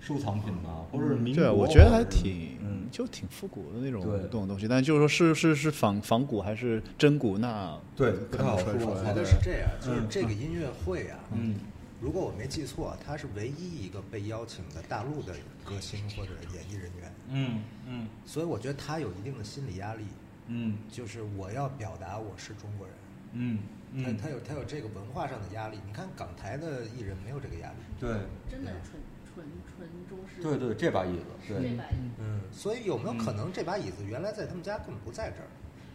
[0.00, 4.66] 收藏品吧，或者是民国我觉得还挺，嗯，就挺复古的那种那种东西。
[4.66, 11.54] 但就是说是是是仿仿古还是真古，那对不太好看不出说来我觉得是这样，就是嗯这个音乐会啊，嗯。
[12.00, 15.32] 如果我没记错，他是唯一一个被邀请的大陆的
[15.64, 18.06] 歌星或者演艺人员，嗯嗯。
[18.24, 20.04] 所以我觉得他有一定的心理压力，
[20.48, 22.96] 嗯就是我要表达我是中国人，
[23.32, 23.58] 嗯
[23.92, 25.78] 嗯，他他有他有这个文化上的压力。
[25.86, 28.10] 你看港台的艺人没有这个压力，对
[28.50, 29.00] 真的纯
[29.32, 30.42] 纯纯中式。
[30.42, 35.48] 对对，这把椅子，对这把椅子嗯，所以有没有可能这把椅子原来在他们家根本不在这儿？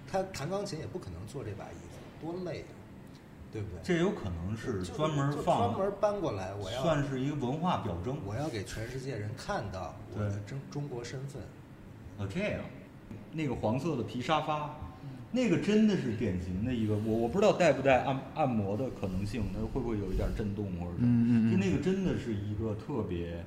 [0.10, 2.74] 他弹钢琴也不可能坐这把椅子，多累啊，
[3.52, 3.80] 对不对？
[3.84, 8.18] 这有可能是就专门就放，专门搬过来，我要算是一个文化表征。
[8.26, 11.42] 我要给全世界人看到我的中中国身份。
[12.20, 12.62] 哦，这样，
[13.34, 14.76] 那个黄色的皮沙发，
[15.32, 21.08] 那个真的是典型的一个，我我不知道带不带按按摩的可能性，它会不会有一点震动或者什么？
[21.08, 23.44] 嗯嗯嗯就那个真的是一个特别，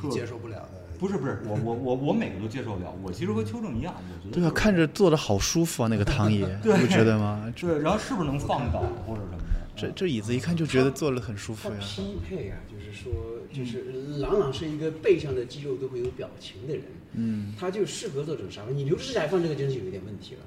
[0.00, 0.84] 特接受不了的。
[0.98, 2.92] 不是不是，我我我我每个都接受不了。
[3.02, 7.50] 我其实和邱正一样，我觉得对啊，看着坐着好舒服啊，那个躺椅， 对你不觉得吗？
[7.54, 9.44] 这对，然后是不是能放倒或者什么的？
[9.44, 9.44] 嗯
[9.78, 11.76] 这这椅子一看就觉得坐着很舒服呀。
[11.78, 13.12] 匹配啊，就是说，
[13.52, 13.84] 就是
[14.18, 18.70] 朗朗是一个背上的肌肉都会有表情的人，嗯，他就适合做这种沙发。
[18.70, 20.40] 你留指甲放这个真是有一点问题了，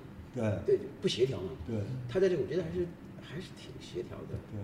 [0.65, 1.49] 对对，不协调嘛。
[1.67, 2.87] 对他在这个我觉得还是
[3.21, 4.37] 还是挺协调的。
[4.51, 4.61] 对。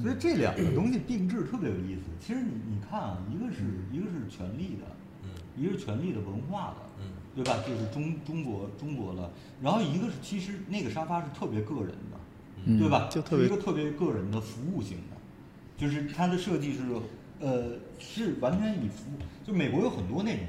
[0.00, 2.02] 所以这两个东西定制特别有意思。
[2.20, 4.86] 其实你你看啊，一个是一个是权力的，
[5.24, 7.60] 嗯一个是权力的文化的，嗯对吧？
[7.66, 12.20] 就是中中国中国的，然后一个是其实那个沙发是特别个人的，
[12.66, 13.08] 嗯对吧？
[13.10, 15.16] 就特别一个特别个人的服务型的，
[15.76, 16.80] 就是它的设计是
[17.40, 20.44] 呃是完全以服务，就美国有很多那种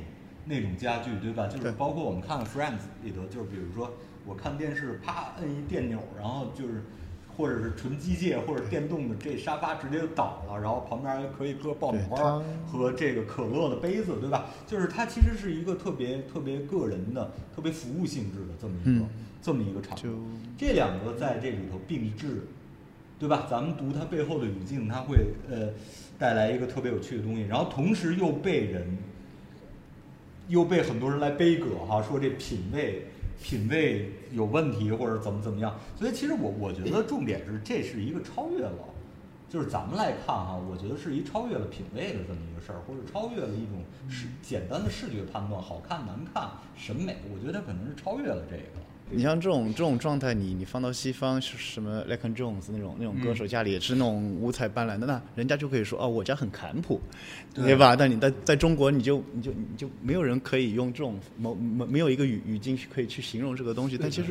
[0.45, 1.47] 那种家具，对吧？
[1.47, 3.91] 就是包括我们看《Friends》里头，就是比如说
[4.25, 6.83] 我看电视，啪摁一电钮，然后就是。
[7.37, 14.47] 或者是纯机械或者电动的，这沙发直接就倒了，然后旁边还可以搁爆米花和这个可乐的杯子，对吧？
[14.67, 19.09] 就是它其实是一个特别特别个人的、特别服务性质的这么一个、嗯
[19.41, 19.97] 这么一个场。
[20.57, 22.45] 这两个在这里头并置，
[23.17, 23.47] 对吧？
[23.49, 25.69] 咱们读它背后的语境，它会呃
[26.19, 28.85] 带来一个特别有趣的东西，然后同时又被人
[30.47, 33.05] 又被很多人来背葛哈，说这品味
[33.41, 35.75] 品味有问题或者怎么怎么样。
[35.97, 38.85] 所以其实我我觉得重点是这是一个超越了。
[39.49, 48.79] 就是咱们来看哈，我觉得是一超越了品味的这么一个事儿，或者超越了一种视简单的视觉判断，好看难看审美，我觉得它可能是超越了这个。
[49.11, 56.99] 你像这种这种状态，你你放到西方是什么 l e c o n Jones 那种那种歌手家里也是那种五彩斑斓的，那人家就可以说哦，我家很坎普，
[57.53, 57.95] 对对吧？
[57.95, 63.97] 但你在在中国，你就你就你就没有人可以用这种某没没有一个语语境去可以去形容这个东西。
[63.97, 64.27] 但其实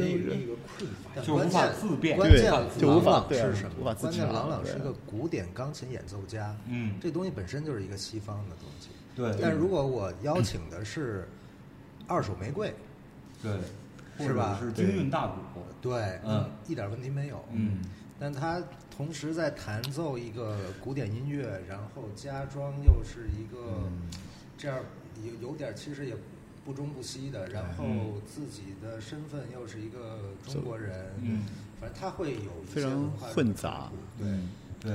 [1.22, 2.42] 就无法自辩关对
[2.78, 3.70] 就无法是什么？
[3.80, 8.88] 无法自关键洽对朗朗是个古典钢琴演奏家，嗯这东西本身就是一个西方的东西。
[9.16, 11.28] 对但如果我邀请的是
[12.06, 12.72] 二手玫瑰，
[13.42, 13.52] 对，
[14.20, 14.58] 是吧？
[14.60, 17.44] 是京韵大鼓，对，嗯，一点问题没有。
[17.52, 17.82] 嗯，
[18.18, 18.62] 但他
[18.94, 24.08] 同时在弹奏一个古典音乐，然后家装又是一个嗯。
[24.58, 24.78] 这样
[25.24, 26.14] 有有点其实也
[26.64, 31.44] 不中不西的，然后嗯自己的身份又是一个中国人，嗯，
[31.80, 32.86] 反正他会有一些
[33.34, 34.26] 混杂对。
[34.26, 34.48] 嗯。
[34.80, 34.92] 对，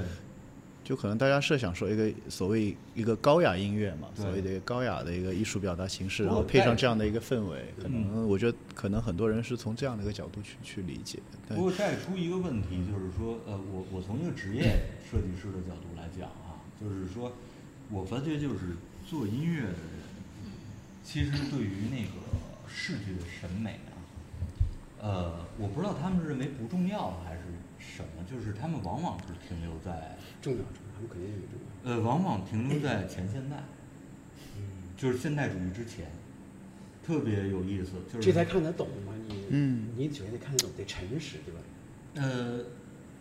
[0.86, 11.18] 就可能大家设想说一个所谓一个高雅音乐嘛，所谓的一个高雅的一个艺术表达形式，然后配上这样的一个氛围，可嗯能我觉得可能很多人是从这样的一个角度去去理解。
[11.50, 14.62] 不过带出一个问题，就是说，呃，我我从一个职业
[15.10, 17.32] 设计师的角度来讲啊， 就是说，
[17.90, 18.78] 我发觉就是
[19.10, 20.06] 做音乐的人，
[21.04, 22.22] 其实对于那个
[22.68, 23.98] 视觉的审美啊，
[25.02, 27.42] 呃，我不知道他们是认为不重要还是
[27.96, 31.92] 什么，就是他们往往是停留在，重要重要，他们肯定有重要。
[31.92, 33.58] 呃，往往停留在前现代，
[34.58, 34.62] 嗯，
[34.98, 36.06] 就是现代主义之前，
[37.06, 39.14] 特别有意思，就是这才看得懂嘛？
[39.28, 41.60] 你嗯你首先得看得懂，得诚实，对吧？
[42.16, 42.60] 呃，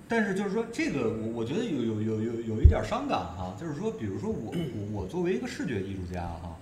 [0.09, 4.51] 但是就是说，这个我我觉得有有有有有一点伤感哈、就是说，比如说我
[4.93, 6.57] 我我作为一个视觉艺术家哈、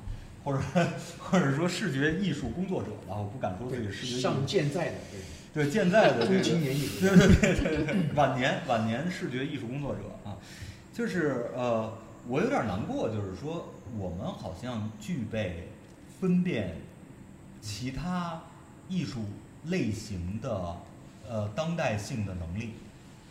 [0.44, 0.58] 或者
[1.18, 5.20] 或者说视觉艺术工作者吧，我不敢说自己视觉上健在的，对，
[5.52, 7.00] 对现在的这中个青年艺术。
[7.06, 10.38] 对对对对对，晚年晚年视觉艺术工作者啊，
[10.92, 11.92] 就是呃，
[12.26, 15.68] 我有点难过，就是说我们好像具备
[16.20, 16.76] 分辨
[17.60, 18.42] 其他
[18.88, 19.20] 艺术
[19.66, 20.76] 类型的
[21.28, 22.70] 呃当代性的能力，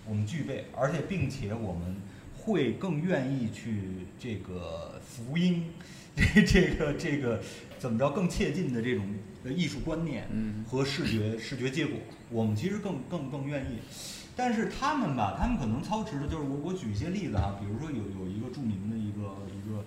[0.08, 1.96] 我们具备，而且并且我们
[2.38, 5.72] 会更愿意去这个福音
[6.16, 7.42] 这 这个这个
[7.80, 9.06] 怎么着更切近的这种
[9.44, 11.98] 呃艺术观念嗯和视觉视觉结果，
[12.30, 13.80] 我们其实更更更愿意。
[14.36, 19.84] 但是他们吧，他们可能操持的就是我我举一些例子啊，比如说有有一个著名的一个一个，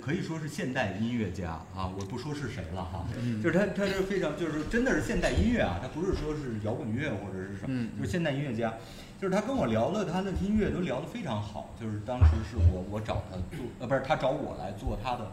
[0.00, 3.06] 可以说是现代音乐家啊，我不说是谁了哈，
[3.42, 8.72] 就是他他是非常就是真的是现代音乐啊，他不是说是摇滚乐或者是什么，嗯就是现代音乐家。
[9.20, 15.30] 就是他跟我聊了他的音乐都聊得非常好，就是当时是我我找他做呃不是他找我来做他的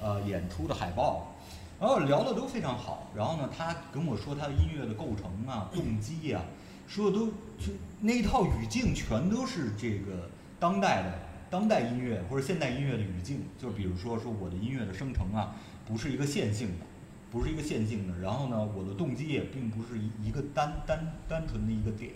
[0.00, 1.34] 呃演出的海报，
[1.80, 3.10] 然后聊的都非常好。
[3.14, 6.40] 然后呢，他跟我说他的音乐的构成啊、动机呀、
[6.86, 7.26] 说的都
[7.58, 11.18] 就那一套语境全都是这个当代的
[11.50, 13.42] 当代音乐或者现代音乐的语境。
[13.58, 15.54] 就比如说说我的音乐的生成啊，
[15.86, 16.86] 不是一个线性的，
[17.30, 18.18] 不是一个线性的。
[18.18, 22.12] 然后呢，我的动机也并不是一一个单单单纯的一个点。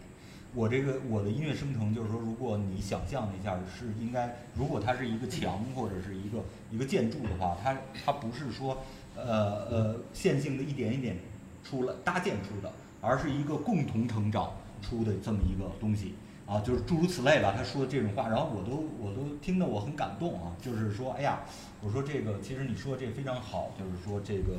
[0.54, 8.82] 我这个我的音乐生成，就是说，如果你想象一下，是应该，如果它是一个墙或者是一个一个建筑的话，它它不是说，
[9.26, 11.16] 呃呃线性的一点一点
[11.64, 16.14] 出来搭建出的，而是一个共同成长出的这么一个东西
[16.46, 17.54] 啊，就是诸如此类吧。
[17.56, 21.40] 他说的这种话，然后我都我都听得我很感动啊，就是说，哎呀，
[21.82, 24.56] 我说这个其实你说的这非常好，就是说这个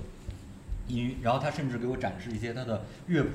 [0.87, 3.29] 音，然后他甚至给我展示一些他的乐谱。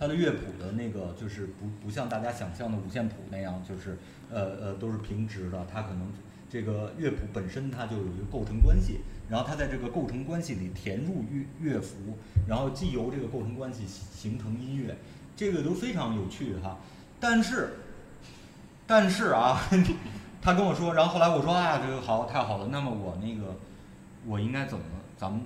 [0.00, 3.98] 他的乐谱的那个就是不不像大家想象的五线谱那样，就是
[4.30, 6.06] 呃呃都是平直的，他可能
[6.50, 14.96] 这个乐谱本身它就有一个构成关系，然后它在这个构成关系里填入乐乐符，然后既由这个构成关系形成音乐，
[15.36, 16.78] 这个都非常有趣哈。
[17.20, 17.74] 但是
[18.86, 19.60] 但是 啊，
[20.40, 23.56] 他跟我说，然后后来我说啊，这个好太好了，那么我那个
[24.26, 24.84] 我应该怎么
[25.16, 25.42] 咱们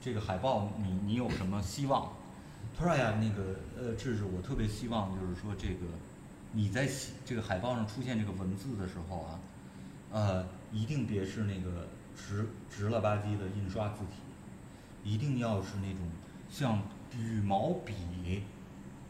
[0.00, 2.12] 这个海报你你有什么希望？
[2.78, 5.86] 他说：“哎呀，那个呃，志志，我特别希望就是说这个
[6.52, 9.40] 你在写这个海报上出现这个文字的时候啊，
[10.10, 14.22] 呃，一定别是那个直直了吧唧的印刷字体，
[15.02, 16.00] 一定要是那种
[16.48, 16.82] 像
[17.16, 18.42] 羽毛笔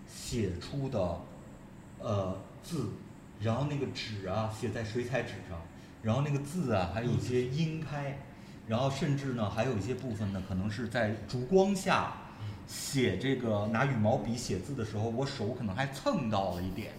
[0.06, 1.20] 写出的
[2.00, 2.90] 呃字，
[3.40, 5.60] 然后那个纸啊写在水彩纸上，
[6.02, 8.18] 然后那个字啊还有一些阴开，
[8.66, 12.12] 然后甚至呢还有一些部分呢可能是在烛光下。”
[12.66, 16.92] 写这个拿羽毛笔写字的时候，我手可能还蹭到了一点，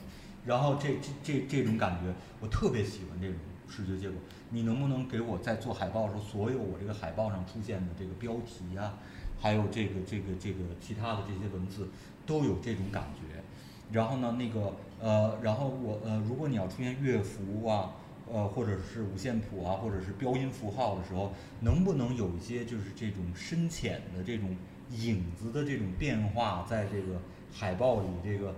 [0.45, 3.35] 然后这这这这种感觉，我特别喜欢这种
[3.69, 4.19] 视觉结果。
[4.49, 8.93] 你能不能给我在做海报的时候，所有我这个海报上出现的这个标题呀、
[9.39, 11.87] 还有这个这个这个其他的这些文字，
[12.25, 13.43] 都有这种感觉。
[13.91, 17.95] 然后呢，那个呃，然后我呃，如果你要出现乐符啊，
[18.31, 24.55] 呃，或者是五线谱啊，或者是标音符号的时候，能不能有一些就是这种深浅的这种。
[24.89, 27.19] 影子的这种变化，在这个
[27.51, 28.55] 海报里，这个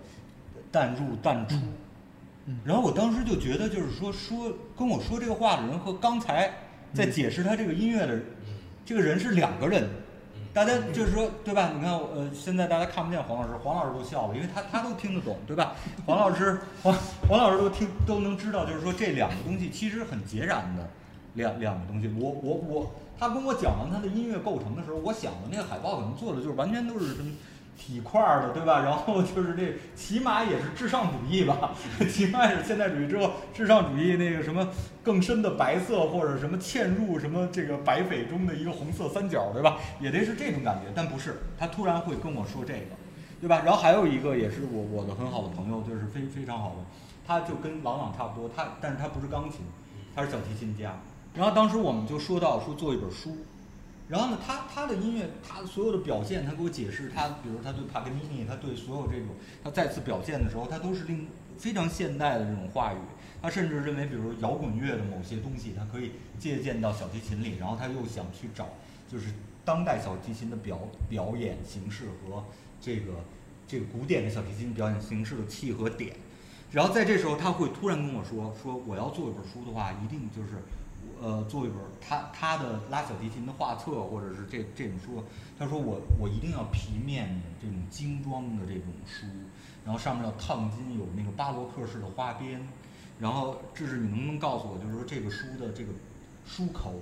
[0.71, 1.55] 淡入淡出。
[2.63, 6.51] 然后我当时就觉得，就是说说跟我说这个话的人和刚才
[6.93, 8.19] 在解释他这个音乐的
[8.85, 9.87] 这个人是两个人。
[10.51, 11.71] 大家就是说，对吧？
[11.75, 15.75] 你看，呃，现在大家看不见黄老师，黄老师都笑了，因为他他都听得懂，对吧？
[16.07, 16.93] 黄老师，黄
[17.27, 20.89] 黄老师都听都能知道，就是说这两个东西其实很截然的
[21.35, 22.11] 两两个东西。
[22.17, 22.91] 我我我。
[23.19, 27.29] 他跟我讲完他的音乐构成的时候，我想的那个海报可能做的就是完全都是什么
[27.79, 28.81] 体块儿的，对吧？
[28.81, 31.71] 然后就是这起码也是至上主义吧，
[32.11, 34.67] 起码也是现代主义之后至上主义那个什么
[35.01, 39.77] 更深的白色或者什么嵌入什么这个白翡中的一个红色三角，对吧？
[40.01, 42.95] 也得是这种感觉，但不是，他突然会跟我说这个，
[43.39, 43.61] 对吧？
[43.63, 46.85] 然后还有一个也是我我的很好的朋友，就是非非常好的，
[47.25, 49.61] 他就跟郎朗差不多，他但是他不是钢琴，
[50.13, 50.99] 他是小提琴家。
[51.33, 53.37] 然后当时我们就说到说做一本书，
[54.09, 59.27] 然后呢，他他的音乐，他所有的表现，他给我解释，他比如他对帕格尼尼，他对所有这种，
[59.63, 61.27] 他再次表现的时候，他都是令
[61.59, 62.97] 非常现代的这种话语。
[63.39, 68.69] 他甚至认为，比如摇滚乐的某些东西，他可以借鉴到小提琴里，然后他又想去找
[69.07, 69.31] 就是
[69.63, 72.43] 当代小提琴的表表演形式和
[72.81, 73.13] 这个
[73.67, 76.15] 这个古典的小提琴表演形式的契合点。
[76.71, 80.49] 然后在这时候，他会突然跟我说：“说我要做一本书的话，一定就是。”
[81.21, 85.23] 呃，做一本他他的拉小提琴的画册，或者是这这种书，
[85.57, 89.25] 他说我我一定要皮面的这种精装的这种书，
[89.83, 92.65] 然后上面要烫金，有那个巴洛克式的花边，
[93.19, 95.91] 然后这是你能不能告诉我，就是说这个书的这个
[96.45, 96.93] 书口，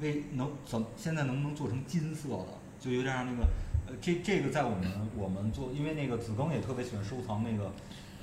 [0.00, 3.48] 为能怎现在能不能做成金色的，就有点像那个
[3.86, 7.72] 呃这这个在我们我们做，因为那个子庚也特别喜欢收藏那个。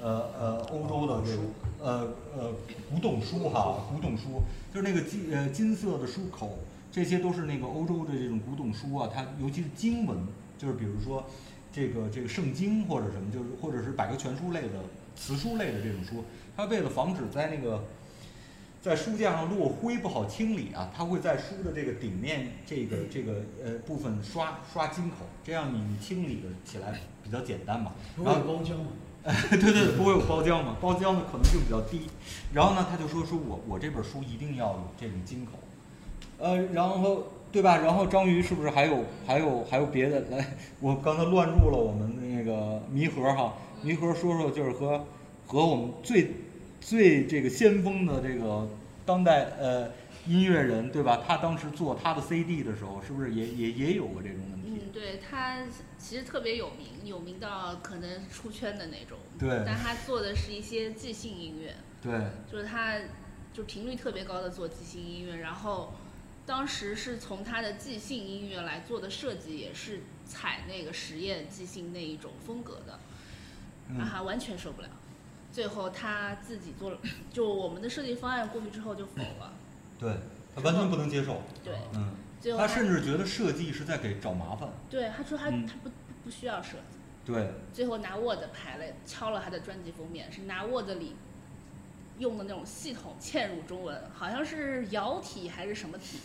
[0.02, 1.43] 呃呃，欧洲的这个
[1.80, 2.52] 呃呃
[2.89, 4.41] 古董书哈，古董书
[4.74, 6.58] 就是那个金呃金色的书口，
[6.91, 10.18] 这些都是那个欧洲的这种古董书啊，它尤其是经文，
[10.58, 11.26] 就是比如说
[11.72, 14.84] 这个这个圣经或者什么，就是或者是百科全书类的
[15.16, 16.24] 词书类的这种书，
[16.58, 17.84] 它为了防止在那个
[18.82, 27.91] 在书架上落灰不好清理啊，它会在书的这个顶面这个这个呃部分刷刷金口，这样你清理的起来比较简单嘛。
[28.18, 28.41] 然后？
[29.51, 32.09] 对对对，不会有包浆嘛，包浆的可能性比较低。
[32.53, 35.51] 然后呢，他就说说我我这本书一定要有这种金口，
[36.39, 37.78] 呃，然后对吧？
[37.78, 40.22] 然后章鱼是不是还有还有还有别的？
[40.32, 43.53] 来，我刚才乱入了我们那个迷盒哈，
[43.84, 45.05] 迷盒说说就是和
[45.45, 46.32] 和我们最
[46.80, 48.67] 最这个先锋的这个
[49.05, 49.88] 当代呃
[50.28, 51.22] 音乐人对吧？
[51.28, 54.61] 他当时做他的 CD 的时候，是不是也也也有过这种问题？
[54.72, 55.57] 嗯，对他
[55.97, 59.17] 其实特别有名，有名到可能出圈的那种。
[59.38, 62.13] 对但他做的是一些即兴音乐，对，
[62.49, 62.97] 就是他
[63.53, 65.93] 就频率特别高的做即兴音乐，然后
[66.45, 72.99] 当时是从他的即兴音乐来做的设计，也是采那个实验即兴那一种风格的，
[73.89, 74.88] 然后他完全受不了。
[75.51, 76.97] 最后他自己做了，
[77.34, 79.53] 就我们的设计方案过去之后就否了。
[79.99, 80.15] 对
[80.55, 81.41] 他完全不能接受。
[81.63, 82.15] 对，嗯。
[82.41, 84.67] 最后他甚至觉得设计是在给找麻烦。
[84.89, 85.65] 对他说他、嗯。
[85.65, 85.89] 他不
[86.23, 86.97] 不需要设计。
[87.23, 91.15] 对，最后拿 Word 排了，敲了他的专辑封面，是拿 Word 里
[92.17, 96.19] 用的那种系统嵌入中文，好像是摇体还是什么体，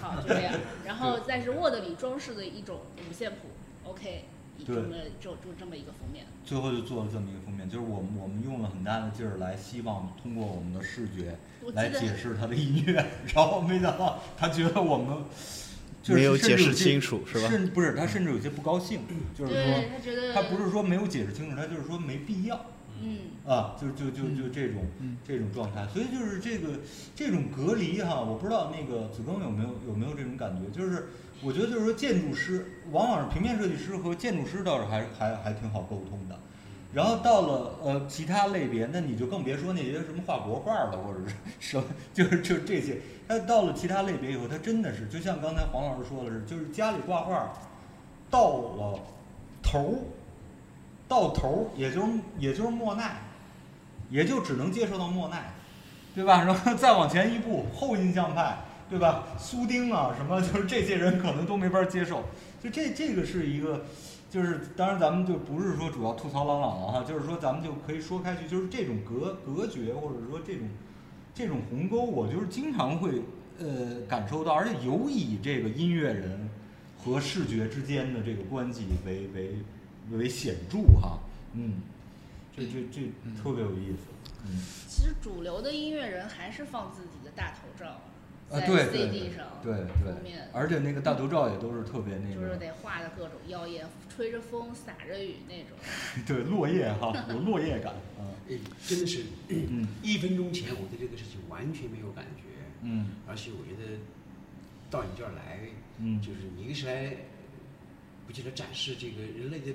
[0.00, 0.54] 好就这样，
[0.84, 3.48] 然后再是 Word 里装饰的一种五线谱
[3.84, 4.24] ，OK，
[4.64, 6.24] 对么就就这么一个封面。
[6.44, 11.36] 最后就做了这么一个封面，就是我们我们用了很大的劲儿来，希望通过我们的视觉
[11.74, 12.94] 来解释他的音乐，
[13.34, 15.24] 然后没想到他觉得我们
[16.02, 19.00] 就是没有解释甚至些清楚是吧甚不是，他甚至有些不高兴，
[19.34, 22.66] 就是说他觉得他不是说没有解释清楚，他就是说没必要。
[22.98, 26.80] 嗯，啊，就就就就这种、嗯这种状态，所以就是这个
[27.14, 31.08] 这种隔离哈，我不知道那个子庚有没有有没有这种感觉，就是
[31.42, 36.38] 我觉得就是说建筑师往往是平面设计师和建筑师倒是还还还挺好沟通的，
[36.92, 41.84] 然后到了呃其他类别，那你就更别说那些什么画国画了或者是 什么，
[42.14, 47.52] 就是就这些，他到了其他类别以后，他真的是就像刚才黄老师说的是，就是家里挂画
[48.30, 49.00] 到了
[49.62, 49.98] 头。
[51.08, 52.02] 到头也就
[52.36, 53.18] 也就是莫奈，
[54.10, 55.52] 也就只能接受到莫奈，
[56.16, 56.42] 对吧？
[56.42, 58.58] 然后再往前一步，后印象派，
[58.88, 59.24] 对吧？
[59.38, 62.24] 苏丁啊，什么 就是这些人可能都没法接受。
[62.62, 63.84] 就这这个是一个，
[64.30, 70.68] 就是当然咱们就不是说主要吐槽朗朗了哈，就是说咱们就可以说开去，就是这种隔隔绝或者说这种
[71.34, 73.22] 这种鸿沟，我就是经常会
[73.58, 76.48] 呃感受到，而且尤以这个音乐人
[76.96, 79.56] 和视觉之间的这个关系为为
[80.10, 81.18] 为显著哈，
[81.52, 81.74] 嗯，
[82.56, 83.02] 这这这
[83.42, 88.00] 特别有意思，嗯，其实主流的音乐人还是放自己的大头照
[88.50, 95.76] 啊在对对 CD 上，对对，而且那个大头照也都是特别那个，就是得画的各种妖艳，吹着风，洒着雨那种。
[96.26, 98.26] 对落叶哈，有落叶感，嗯。
[98.48, 99.88] 哎，真的是嗯。
[100.02, 102.42] 一分钟前我对这个事情完全没有感觉，
[102.82, 103.10] 嗯。
[103.26, 103.98] 而且我觉得
[104.90, 105.58] 到你这儿来，
[105.98, 106.20] 嗯。
[106.20, 107.16] 就是你一个是来，
[108.26, 109.72] 不记得展示这个人类的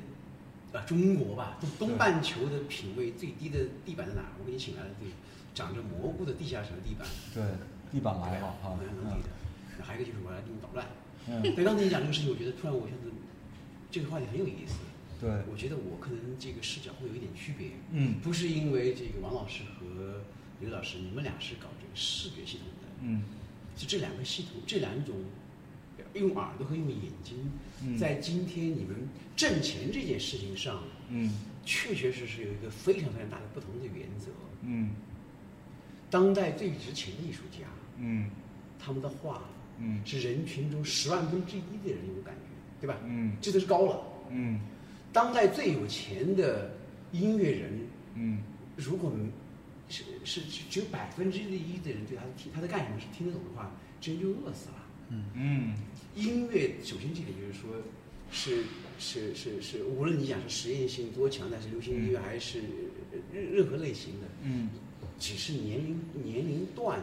[0.72, 4.32] 啊中国吧，东东半球的品味最低的地板在哪儿？
[4.40, 5.12] 我给你请来了这个
[5.54, 7.44] 长着蘑菇的地下城地板，对，
[7.92, 9.22] 地板来了哈，蛮能
[9.82, 10.86] 还有一个就是我来给你捣乱。
[11.28, 11.42] 嗯。
[11.42, 13.12] 对，刚才你讲这个事情，我觉得突然我觉得
[13.92, 14.76] 这个话题很有意思。
[15.20, 18.16] 对，我觉得我可能这个视角会有一点区别，嗯。
[18.24, 20.22] 不是因为这个王老师和
[20.60, 23.24] 刘老师，你们俩是搞这个视觉系统的，嗯。
[23.78, 25.16] 是这两个系统，这两种
[26.14, 27.52] 用耳朵和用眼睛，
[27.84, 27.98] 嗯。
[27.98, 31.34] 在今天你们挣钱这件事情上，嗯。
[31.64, 34.32] 确确实实有一个非常非常大的不同的原则。
[34.64, 34.92] 嗯。
[36.10, 37.68] 当代最值钱的艺术家，
[38.02, 38.30] 嗯。
[38.78, 39.44] 他们的话
[39.80, 40.02] 嗯。
[40.06, 42.98] 是人群中十万分之一的人有感觉，对吧？
[43.06, 43.38] 嗯。
[43.40, 44.02] 这都是高了。
[44.30, 44.60] 嗯。
[45.14, 46.74] 当代最有钱的
[47.12, 48.40] 音乐人，嗯。
[48.76, 49.12] 如果
[49.90, 53.00] 是是是只有百分之一的人对他听他在干什么？
[53.00, 54.76] 是听得懂的话，这人就饿死了。
[55.10, 55.26] 嗯。
[55.36, 55.74] 嗯
[56.16, 57.70] 音乐首先这点就是说，
[58.32, 58.64] 是
[59.00, 62.62] 是是是，无论你讲是实验性多强，但是流行音乐还是
[63.34, 64.70] 任任何类型的，嗯。
[65.20, 67.00] 只是年龄年龄段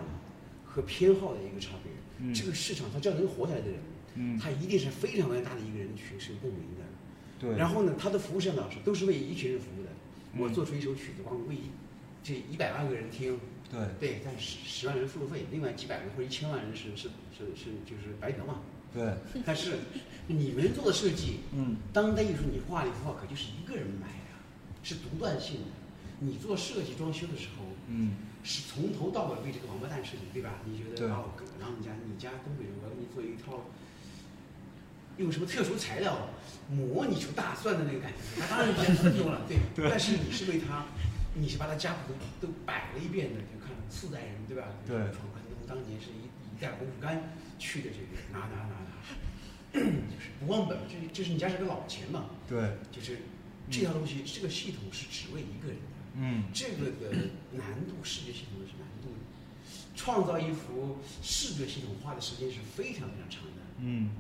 [0.69, 1.93] 和偏好的一个差别。
[2.21, 3.77] 嗯这个市场它只要能活下来的人，
[4.17, 6.85] 嗯他一定是非常非常大的一个人群是有共鸣的。
[7.41, 9.89] 对，然后呢，他的服务是老师都是为一群人服务的。
[10.35, 11.71] 嗯我做出一首曲子，光为一
[12.23, 13.39] 这一百万个人听，
[13.71, 18.61] 对对，但十十万人付了费，另外几百人或者一千万人是是是是就是白嫖嘛。
[18.93, 19.15] 对，
[19.47, 19.79] 但是
[20.27, 24.35] 你们做的设计，嗯当代艺术你画了一幅画，可就是一个人买的，
[24.83, 25.67] 是独断性的。
[26.21, 30.61] 你做设计装修的时候，嗯是从头到尾为这个王八蛋设计，对吧？
[30.65, 33.67] 你觉对得哦，然后你家你家东北人，我要给你做一套，
[35.19, 36.29] 用什么特殊材料
[36.71, 39.59] 模拟出大蒜的那个感觉，他当然比较用了，对。
[39.75, 40.87] 对但是你是为他，
[41.35, 44.69] 你是把他家谱都都摆了一遍的，就看四代人对吧？
[44.87, 48.91] 对闯关东当年是一一代红薯干去的这个拿拿拿拿，
[49.75, 53.19] 就是不忘本，这这是你家是个老钱嘛，对，就是
[53.71, 55.98] 这套东西，这个系统是只为一个人的。
[56.19, 56.45] 嗯。
[56.53, 59.15] 这个的难度，视觉系统的是难度，
[59.97, 63.63] 创造一幅视觉系统花的时间是非常非常长的。
[63.81, 64.11] 嗯。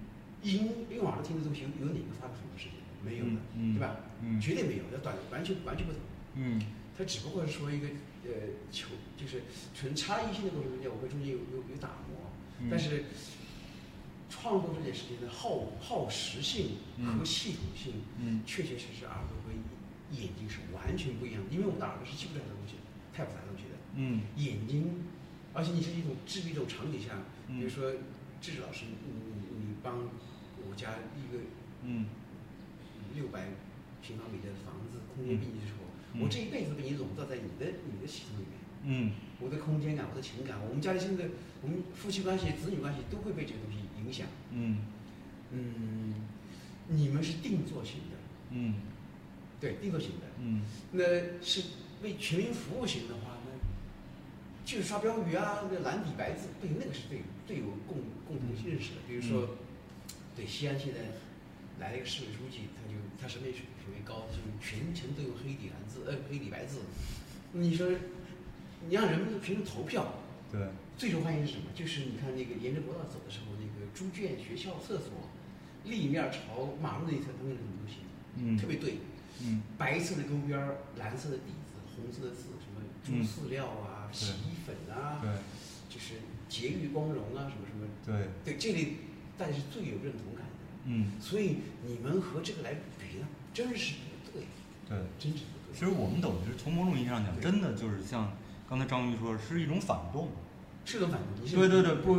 [0.42, 2.74] 音音网上听的东西有有哪个花了很多时间？
[3.05, 3.40] 没有的，
[3.74, 3.96] 对吧？
[4.22, 4.40] 嗯。
[4.40, 6.01] 绝对没有，要短完全完全不同。
[6.36, 6.62] 嗯。
[6.96, 7.86] 它只不过是说一个
[8.24, 8.30] 呃
[8.72, 9.42] 求就是
[9.74, 12.30] 纯差异性的过程中间，我会中间有有有打磨，
[12.61, 12.68] 嗯。
[12.70, 13.05] 但是
[14.30, 18.42] 创作这件事情的耗耗时性和系统性，嗯。
[18.46, 19.53] 确确实实耳朵和
[20.12, 22.82] 眼睛是完全不一样的，因为我们的耳朵是记不住太多东西的，
[23.12, 23.76] 太复杂东西的。
[23.96, 24.22] 嗯。
[24.36, 25.04] 眼睛，
[25.52, 27.92] 而且你是一种治愈一种场景下，嗯比如说
[28.40, 29.98] 智智老师，你你你帮
[30.68, 31.42] 我家一个
[31.84, 32.06] 嗯。
[33.14, 33.48] 六百
[34.02, 35.84] 平方米的房子空间密集的时候，
[36.14, 36.22] 嗯。
[36.22, 38.54] 我这一辈子被你笼罩在你的你的系统里面，
[38.84, 39.12] 嗯。
[39.40, 41.28] 我的空间感，我的情感，我们家里现在
[41.62, 44.26] 我们夫妻关系、子女关系都会被这个东西影响。
[44.52, 44.78] 嗯。
[45.50, 46.14] 嗯，
[46.88, 48.16] 你们是定做型的，
[48.50, 48.74] 嗯
[49.61, 50.26] 对，定做型的。
[50.40, 51.04] 嗯那
[51.42, 51.62] 是
[52.02, 53.50] 为全民服务型的话，那
[54.64, 59.00] 就是刷标语啊，那蓝底白字，对，那个是最最有共共同认识的。
[59.09, 59.56] 比如说，
[60.36, 61.00] 对西安现在
[61.80, 66.80] 来了一个市委书记，他就他审美水平高，就全程都有黑底蓝字，呃，黑底白字。
[67.52, 67.88] 你说，
[68.86, 70.14] 你让人们平时投票，
[70.52, 70.61] 对
[70.96, 71.64] 最受欢迎是什么？
[71.74, 75.11] 就是你看那个沿着国道走的时候，那个猪圈、学校、厕所，
[75.84, 77.96] 立面朝马路那一侧，他们有什么东西？
[78.36, 78.97] 嗯特别对。
[79.78, 85.30] 嗯白色的勾边儿，蓝色的底子，红色的字，什么猪饲料啊、对洗衣粉啊，对
[85.88, 86.14] 就是
[86.48, 88.96] 节育光荣啊，什么什么，对对这类
[89.38, 90.50] 大家是最有认同感的。
[90.86, 94.46] 嗯所以你们和这个来比呢，真是不对，
[94.88, 94.98] 对。
[95.18, 95.74] 真是不对。
[95.74, 98.32] 其实我们等于是从某种意义上讲，真的就是像
[98.68, 100.28] 刚才张玉说的，是一种反动。
[100.84, 102.14] 是个反对对对，不，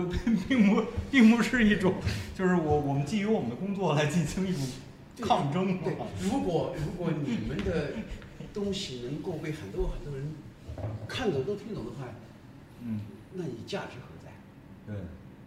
[0.47, 1.95] 并不，并不是一种，
[2.37, 4.67] 就是我我们基于我们的工作来进行一种对
[5.21, 7.93] 抗争对嘛。，如果如果你们的
[8.53, 10.31] 东西能够被很多很多人
[11.07, 12.07] 看懂都听懂的话，
[12.81, 13.01] 嗯，
[13.33, 14.31] 那你价值何在？
[14.87, 14.95] 对，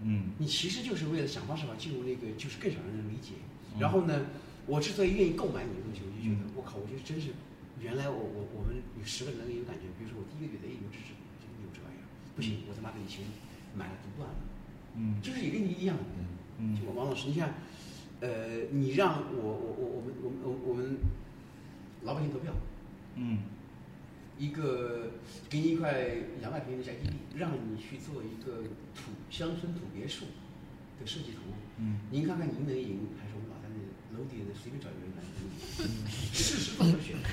[0.03, 0.31] 嗯。
[0.39, 3.33] 你其实就是为了想方设法进入那个，就是更少让人理解。
[3.75, 3.81] 嗯。
[3.81, 4.27] 然后呢，
[4.67, 7.31] 我之所以愿意购买你的东西，我就觉得嗯，我靠，我觉得真是，
[7.81, 11.11] 原来我我我们有十个人有感觉，比如说我第一个觉得，哎，有这这
[11.41, 12.05] 这个有这玩意儿，
[12.37, 13.25] 不行，我他妈的以前
[13.75, 14.37] 买了读断了，
[14.97, 15.17] 嗯。
[15.23, 15.97] 就是也跟你一样，
[16.61, 16.77] 嗯。
[16.77, 17.55] 就王老师，你看，
[18.23, 20.97] 呃，你让我我我我们我们我们我们
[22.05, 22.53] 老百姓投票，
[23.17, 23.39] 嗯
[24.39, 25.11] 一个
[25.51, 26.07] 给你一块
[26.41, 28.63] 两百平的宅基地，让你去做一个
[28.95, 30.27] 土乡村土别墅
[31.01, 31.41] 的设计图，
[31.79, 33.77] 嗯您看看您能赢，还是我们老三的
[34.17, 35.23] 楼底的随便找一个人来
[35.83, 36.07] 赢？
[36.33, 37.29] 事实做出选择，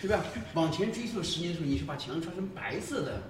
[0.00, 0.24] 对吧？
[0.54, 3.24] 往前追溯十年的时候，你是把墙刷成白色的，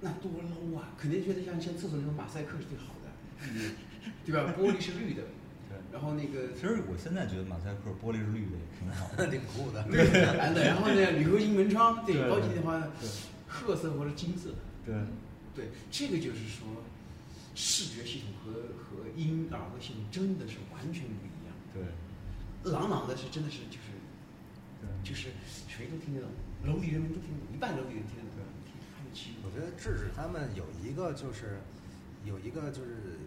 [0.00, 0.94] 那多 low 啊！
[0.96, 3.10] 肯定觉得像像厕所那种马赛克是最好的，
[3.50, 3.74] 嗯
[4.24, 4.54] 对吧？
[4.56, 5.41] 玻璃是绿的，对。
[5.92, 9.26] 然后那个其实我现在觉得马赛克玻璃是绿的也挺好的。
[9.30, 9.84] 挺酷的。
[9.86, 13.08] 绿的蓝的，然后呢铝合金门窗，对对高级的话对
[13.46, 14.50] 褐色或者金色。
[14.84, 14.94] 对，
[15.54, 16.66] 对，这个就是说，
[17.54, 21.54] 视觉系统和和音耳朵系统真的是完全不一样。
[21.74, 23.92] 对，朗朗的是真的是就是
[24.80, 25.28] 对，就是
[25.68, 26.30] 谁都听得懂，
[26.64, 28.42] 楼里人民都听得懂，一半楼里人听得懂，
[29.44, 31.60] 我觉得智智他们有一个就是
[32.24, 33.20] 有一个就是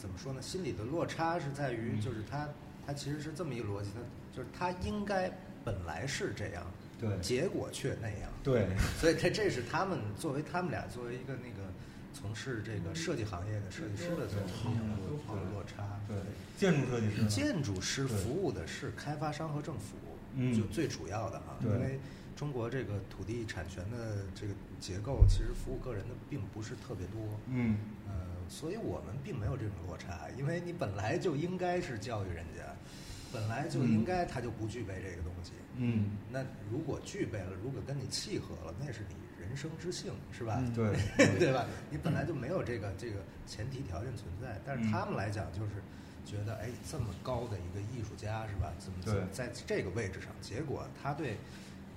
[0.00, 2.00] 怎么说呢，心理的落差是在于嗯。
[2.00, 2.48] 就是他
[2.86, 4.00] 他其实是这么一个逻辑，他
[4.36, 5.30] 就是他应该
[5.64, 6.64] 本来是这样，
[6.98, 7.10] 对。
[7.20, 8.66] 结果却那样，对，
[8.98, 11.68] 所以这这是他们作为他们俩作为一个那个
[12.14, 14.88] 从事这个设计行业的设计师的这种一种
[15.28, 16.00] 落落差。
[16.08, 16.16] 对，
[16.56, 19.96] 建筑设计师，建筑师服务的是开发商和政府，
[20.34, 20.56] 嗯。
[20.56, 22.00] 就最主要的啊，因为
[22.40, 27.76] 中国这个土地产权的这个结构，其实服务个人的并不是特别多，嗯
[28.08, 28.14] 呃，
[28.48, 32.62] 所以我们并没有这种落差，因为你本来就应该是教育人家，
[33.30, 40.56] 本来就应该他就不具备这个东西，嗯，那如果具备了，如果跟你契合了，那是你人生之幸，是吧？
[40.64, 41.66] 嗯 对，对吧？
[41.90, 43.16] 你本来就没有这个这个
[43.46, 45.72] 前提条件存在，但是嗯他们来讲就是
[46.24, 48.72] 觉得，哎，这么高的一个艺术家是吧？
[48.78, 50.32] 怎么对怎么在这个位置上？
[50.40, 51.36] 结果他对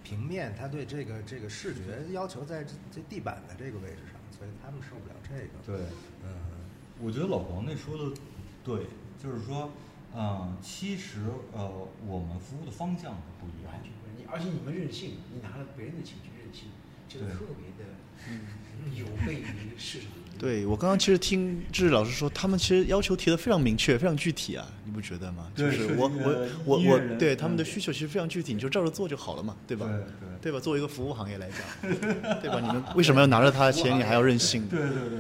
[0.04, 5.54] 平面，他对这个这个视觉要求在这这地板的这个位置上，所以他们受不了这个。
[5.66, 5.88] 对。
[6.24, 6.30] 嗯，
[7.00, 8.16] 我觉得老黄那说的
[8.64, 8.88] 对，
[9.22, 9.72] 就是说，
[10.14, 13.72] 嗯，其实呃，我们服务的方向是不一样。
[13.74, 16.70] 完全不是你，而且你们任性，你拿了别人的钱去任性，
[17.08, 17.96] 这个特别的
[18.94, 20.10] 有悖于市场。
[20.44, 25.50] 对我刚刚其实听志老师说，他们其实要求提的非常明确、非常具体啊，你不觉得吗？
[25.56, 29.88] 就是是我我我我对他们的嗯需求其实非常具体，你就照着做就好了嘛，对吧？
[29.88, 30.02] 对
[30.42, 30.60] 对吧？
[30.60, 31.92] 作为一个服务行业来讲，
[32.42, 32.60] 对吧？
[32.60, 34.68] 你们为什么要拿着他的钱，你还要任性？
[34.68, 35.20] 对对对对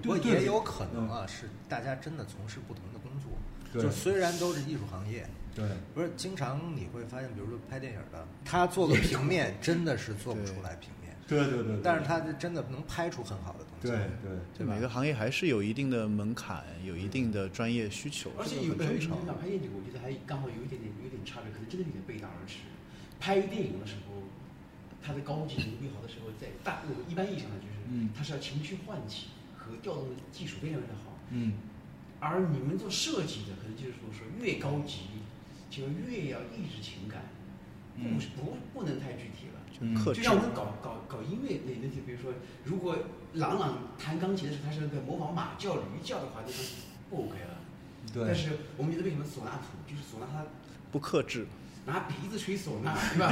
[0.00, 3.30] 不过对，也有可能啊，是大家真的从事不同的工作，
[3.70, 10.88] 对就虽然都是艺术行业，对不是经常你会发现，比如说拍电影的，他做个平面真的是做不出来平
[11.36, 13.88] 面，对对对，但是他就真的能拍出很好的东西。
[13.88, 19.26] 对对对每个行业还是有一定的门槛，有一定的专业需求，而且这有呃你个很正常。
[19.26, 22.58] 想拍电影，我觉得还刚好有一点点有点差别，可能真的有点背道而驰。
[23.20, 24.22] 拍电影的时候，
[25.02, 31.18] 它的高级牛逼好的时候，在大我们一般意义上呢，就是嗯它是要情绪唤起和调动的技术非常非常好。
[31.30, 31.52] 嗯
[32.20, 35.22] 而你们做设计的，可能就是说说越高级，
[35.70, 37.22] 就越要抑制情感，
[37.94, 39.57] 不是不不能太具体了。
[39.80, 39.94] 嗯。
[39.94, 42.32] 克制就像我们搞搞搞音乐那那些，比如说，
[42.64, 42.96] 如果
[43.34, 46.58] 朗朗弹钢琴的时候，他是在模仿马叫、驴叫的话，那就
[47.10, 47.58] 不 OK 了。
[48.26, 50.44] 但是我们觉得为什么唢呐土，就是唢呐它
[50.90, 51.46] 不克制，
[51.84, 53.28] 拿鼻子吹唢呐，对吧？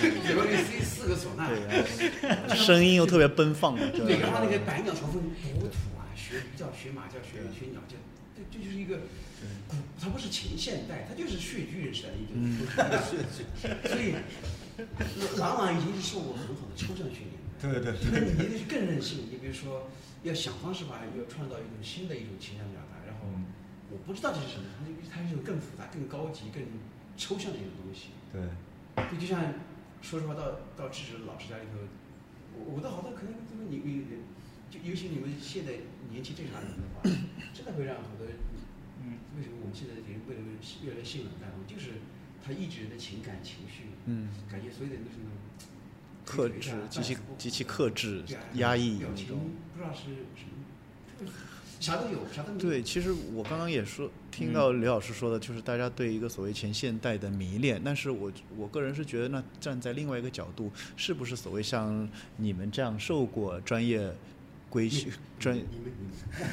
[0.00, 5.20] 比如你吹四个唢呐，对啊，声音又特别奔放，对，对然后那个百鸟朝凤
[5.60, 7.96] 多土啊，学驴叫、学马叫、学学鸟叫，
[8.34, 8.96] 这这就是一个
[9.68, 12.34] 古，它不是前现代，它就是穴居人时代的一种？
[13.84, 14.14] 所以
[15.38, 17.80] 朗朗已经是受过很好的抽象训练对。
[17.82, 19.90] 对对那你就是更任性，你比如说
[20.22, 23.46] 要想方设法要创造一种新的一种情感表达，然后嗯
[23.90, 26.62] 我不知道这是什么，它它是一种更复杂、更高级、更
[27.16, 28.10] 抽象的一种东西。
[28.30, 28.38] 对
[29.10, 29.42] 就就像
[30.02, 31.82] 说实话，到到智者老师家里头，
[32.54, 34.04] 我我的好多可能就是你你
[34.70, 35.72] 就尤其你们现在
[36.10, 37.02] 年纪这茬人的话，
[37.54, 38.26] 真 的会让好多
[39.02, 40.46] 嗯为什么我们现在的人为什么
[40.84, 41.98] 越来越性冷淡，就是
[42.48, 45.36] 他抑制人的情感情绪，嗯，感觉所有的都是那种
[46.24, 48.22] 克制极其极其克制
[48.54, 49.50] 压抑那种。
[49.74, 51.30] 不知道是什么，
[51.78, 52.58] 啥都有，啥都有。
[52.58, 57.80] 对，其实我刚刚也说，听到刘老师说的，就是大家对一个所谓前现代的迷恋。
[57.84, 64.10] 但是我我个人是觉得，那站在另外一个角度，是不是所谓像你们这样受过专业
[64.68, 65.64] 规训专业。
[65.70, 65.92] 你们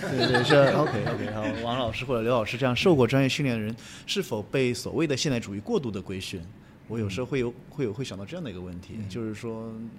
[0.01, 6.41] 对对是 OK OK 好，王老师或者刘老师这样受过专业训练的人，是否被所谓的现代主义过度的规训？
[6.88, 9.09] 我有时候会有会有会想到这样的一个问题，嗯。
[9.09, 9.89] 就是说，嗯，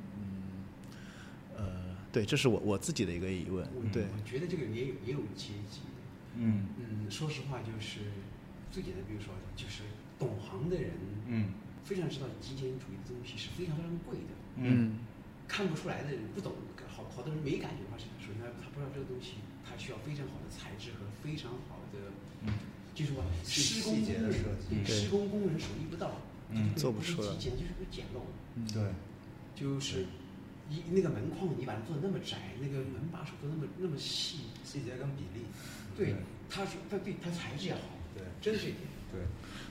[1.56, 1.64] 呃，
[2.12, 5.80] 对，这是我我自己的一个疑问我，对，我觉得这个也有也有阶级。
[6.36, 6.66] 嗯。
[6.78, 8.00] 嗯，说实话，就是
[8.70, 9.82] 最简单，比如说，就是
[10.18, 10.92] 懂行的人，
[11.28, 11.48] 嗯。
[11.84, 14.98] 非常知道极简主义的东西是非常非常贵的，嗯。
[15.46, 16.52] 看不出来的人，不懂，
[17.16, 22.12] 好好多人没感觉的话，是首先他他不知道这个东西，它需要非常好的材质和非常好的
[22.44, 22.52] 嗯。
[22.94, 26.12] 技术吧，细施工细节的工人设计对对施工工人手艺不到，
[26.50, 28.20] 嗯做不出来极简就是个简陋，
[28.72, 28.92] 对。
[29.54, 30.04] 就是
[30.68, 35.44] 一那个门框你把它做的那么窄，那个门把手做那么那么细，细节跟比例，
[35.96, 36.14] 对，
[36.50, 37.80] 它是它对它材质也好，
[38.14, 38.82] 对真是一点。
[39.10, 39.22] 对，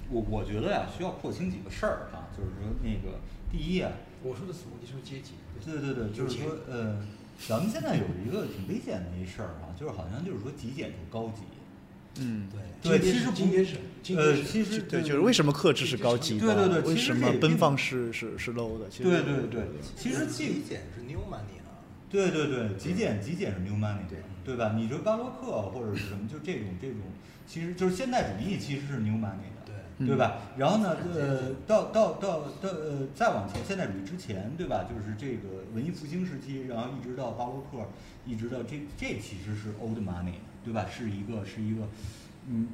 [0.10, 3.20] 我我觉得呀，需要廓清几个事儿啊，就是说那个
[3.52, 3.92] 第一啊，
[4.24, 5.34] 我说的所谓你说阶级，
[5.64, 7.06] 对对对，就是说呃，
[7.48, 11.42] 咱们现在有一个挺危险的一事儿啊，就是好像就是说极简就高级，
[12.22, 12.48] 嗯，
[12.82, 13.76] 对，对其实不是今天是
[14.16, 16.46] 呃，其实对，就是为什么克制是高级的？
[16.46, 18.88] 对对对为什么奔放是是是 low 的？
[18.90, 19.64] 其实对对对，
[19.96, 24.74] 其实极极简是 new money 啊，对对对，极简极简是 new money，对对吧？
[24.76, 27.00] 你说巴洛克或者是什么，就这种这种，
[27.48, 29.50] 其实就是现代主义其实是 new money
[30.00, 30.42] 对吧？
[30.58, 34.84] 然后呢，呃，到到到到呃，再往前，现代主义之前，对吧？
[34.84, 37.88] 就是这个文艺复兴时期，然后一直到巴洛克，
[38.26, 40.34] 一直到这这其实是 old money，
[40.66, 40.86] 对吧？
[40.92, 41.88] 是一个是一个，
[42.50, 42.68] 嗯，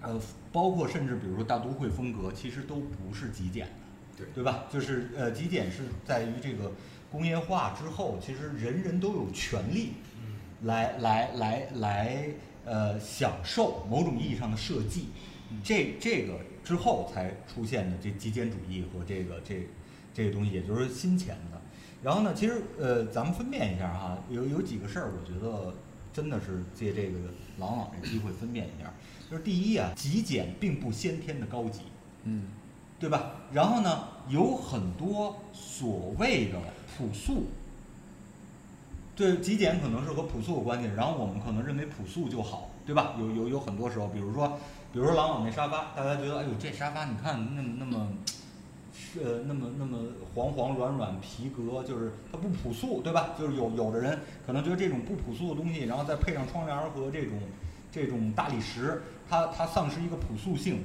[0.00, 0.20] 呃，
[0.52, 3.72] 包括甚至比如说大都会风格，其实都不是极简的，
[4.18, 4.66] 对对吧？
[4.72, 6.70] 就是呃，极简是在于这个
[7.10, 10.36] 工业化之后，其实人人都有权利嗯，
[10.68, 12.26] 来来来来
[12.64, 15.08] 呃享受某种意义上的设计，
[15.64, 19.66] 这这个之后才出现的这极简主义和这个这
[20.12, 21.60] 这个东西，也就是新钱的。
[22.02, 25.74] 然后呢，其实呃，咱们分辨一下哈，有有几个事儿，我觉得
[26.12, 27.18] 真的是借这个
[27.58, 28.92] 朗朗这机会分辨一下。
[29.30, 31.82] 就是第一啊，极简并不先天的高级，
[32.24, 32.48] 嗯
[32.98, 33.32] 对吧？
[33.52, 36.58] 然后呢，有很多所谓的
[36.96, 37.46] 朴素，
[39.16, 43.14] 对极简可能是和朴素有关系，然后我们可能认为朴素就好，对吧？
[43.18, 44.58] 有有有很多时候，比如说，
[44.92, 48.08] 比如说朗朗那沙发，大家觉得，哎呦，这沙发你看那么那么，
[49.22, 49.98] 呃，那么那么
[50.34, 53.30] 黄黄软软皮革，就是它不朴素，对吧？
[53.38, 57.38] 就是有有的人可能觉得这种不朴素的东西，然后再配上窗帘和这种
[57.92, 60.82] 这种大理石，它它丧失一个朴素性，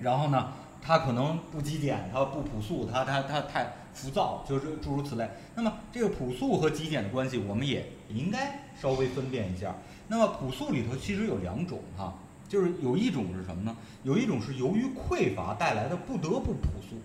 [0.00, 0.52] 然后呢，
[0.82, 5.30] 它可能不极简，它不朴素，它它它太浮躁，就是诸如此类。
[5.54, 9.76] 那么这个朴素和极简的关系，我们也应该稍微分辨一下。
[10.08, 12.12] 那么朴素里头其实有两种哈，
[12.52, 13.74] 就是有一种是什么呢？
[14.02, 16.96] 有一种是由于匮乏带来的不得不朴素，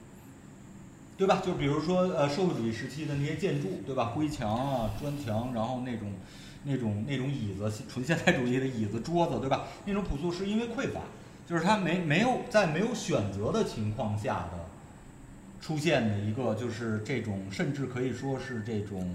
[1.17, 1.41] 对吧？
[1.41, 4.07] 就比如说呃社会主义时期的那些建筑，对吧？
[4.07, 6.11] 灰墙啊、砖墙，然后那种
[6.65, 9.67] 那种那种椅子，纯现代主义的椅子、桌子，对吧？
[9.85, 10.99] 那种朴素是因为匮乏。
[11.47, 14.65] 就是它没没有在没有选择的情况下的
[15.61, 19.09] 出现的一个，就是这种甚至可以说是这种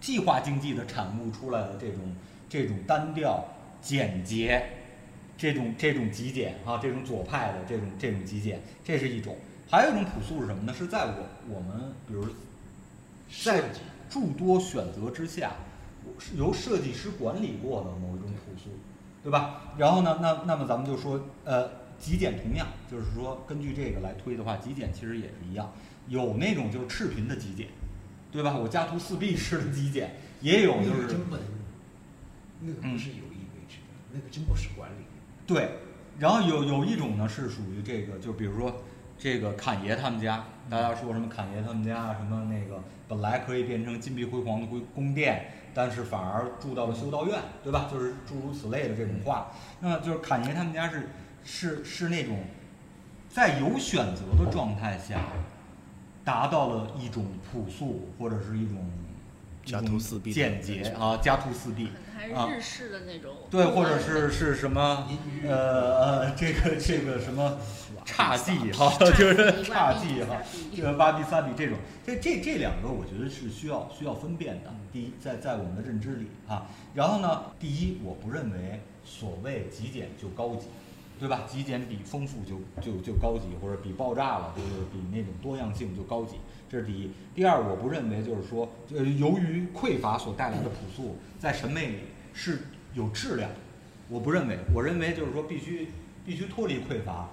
[0.00, 2.16] 计划经济的产物出来的这种
[2.48, 3.44] 这种单调、
[3.80, 4.77] 简洁，
[5.38, 9.36] 这种这种极简啊，这种左派的这种这种极简，这是一种。
[9.70, 10.74] 还有一种朴素是什么呢？
[10.74, 12.26] 是在我我们比如
[13.42, 13.62] 在
[14.10, 15.52] 诸多选择之下，
[16.36, 18.68] 由设计师管理过的某一种朴素。
[19.20, 19.74] 对吧？
[19.76, 20.20] 然后呢？
[20.22, 21.68] 那那么咱们就说，呃，
[21.98, 25.70] 极简同样就是说，根据这个来推的话，极简其实也是一样，
[26.06, 27.66] 有那种就是赤贫的极简，
[28.30, 28.56] 对吧？
[28.56, 31.08] 我家徒四壁式的极简，也有就是。
[31.08, 31.44] 真不能，
[32.60, 34.97] 那个不是有意为之的，那个真不是管理。
[35.48, 35.70] 对，
[36.18, 38.82] 然后有有一种呢是属于这个，就比如说
[39.18, 45.54] 这个侃爷他们家，大家说什么侃爷他们家什么那个本来可以变成金碧辉煌的宫宫殿。
[45.74, 47.88] 但是反而住到了修道院，对吧？
[47.90, 49.52] 就是诸如此类的这种话。
[49.80, 51.08] 那么就是侃爷他们家是
[51.44, 52.40] 是是那种
[53.28, 55.20] 在有选择的状态下，
[56.24, 58.90] 达到了一种朴素或者是一种
[59.68, 61.90] 家徒四壁简洁啊，家徒四壁
[62.34, 65.06] 啊，日式的那种对，或者是是什么
[65.44, 67.58] 呃呃，这个这个什么。
[68.04, 70.40] 差技哈，就是差技哈，
[70.74, 74.74] 这个瓦比萨比这种，这这这两个我觉得是需要需要分辨的。
[74.90, 80.68] 第一，在在我们的认知里啊，然后呢，第一，我不认为所谓极简就高级，
[81.20, 81.42] 对吧？
[81.46, 86.36] 极简比丰富就就就高级，或者比爆炸了，就是比那种多样性就高级，
[86.68, 87.10] 这是第一。
[87.34, 91.98] 第二，我不认为就是说，呃，由于匮乏所带来的朴素，在审美里
[92.32, 92.60] 是
[92.94, 93.50] 有质量，
[94.08, 94.58] 我不认为。
[94.74, 95.88] 我认为就是说，必须
[96.26, 97.28] 必须脱离匮乏。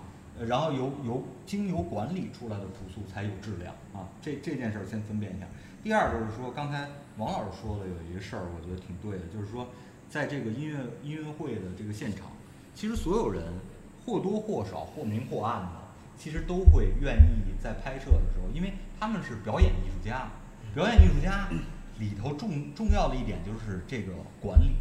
[0.45, 5.47] 然后由由经由管理出来的朴素才有质量啊，这这件事儿先分辨一下。
[5.81, 9.65] 第二就是说，刚才王老师说的有一个事儿，我觉得挺对的，就是说，
[10.09, 12.27] 在这个音乐音乐会的这个现场，
[12.73, 13.43] 其实所有人
[14.05, 15.69] 或多或少或明或暗的，
[16.17, 20.31] 其实都会愿意在拍摄的时候，因为他们是表演艺术家，
[20.73, 21.49] 表演艺术家
[21.99, 24.75] 里头重重要的一点就是这个管理，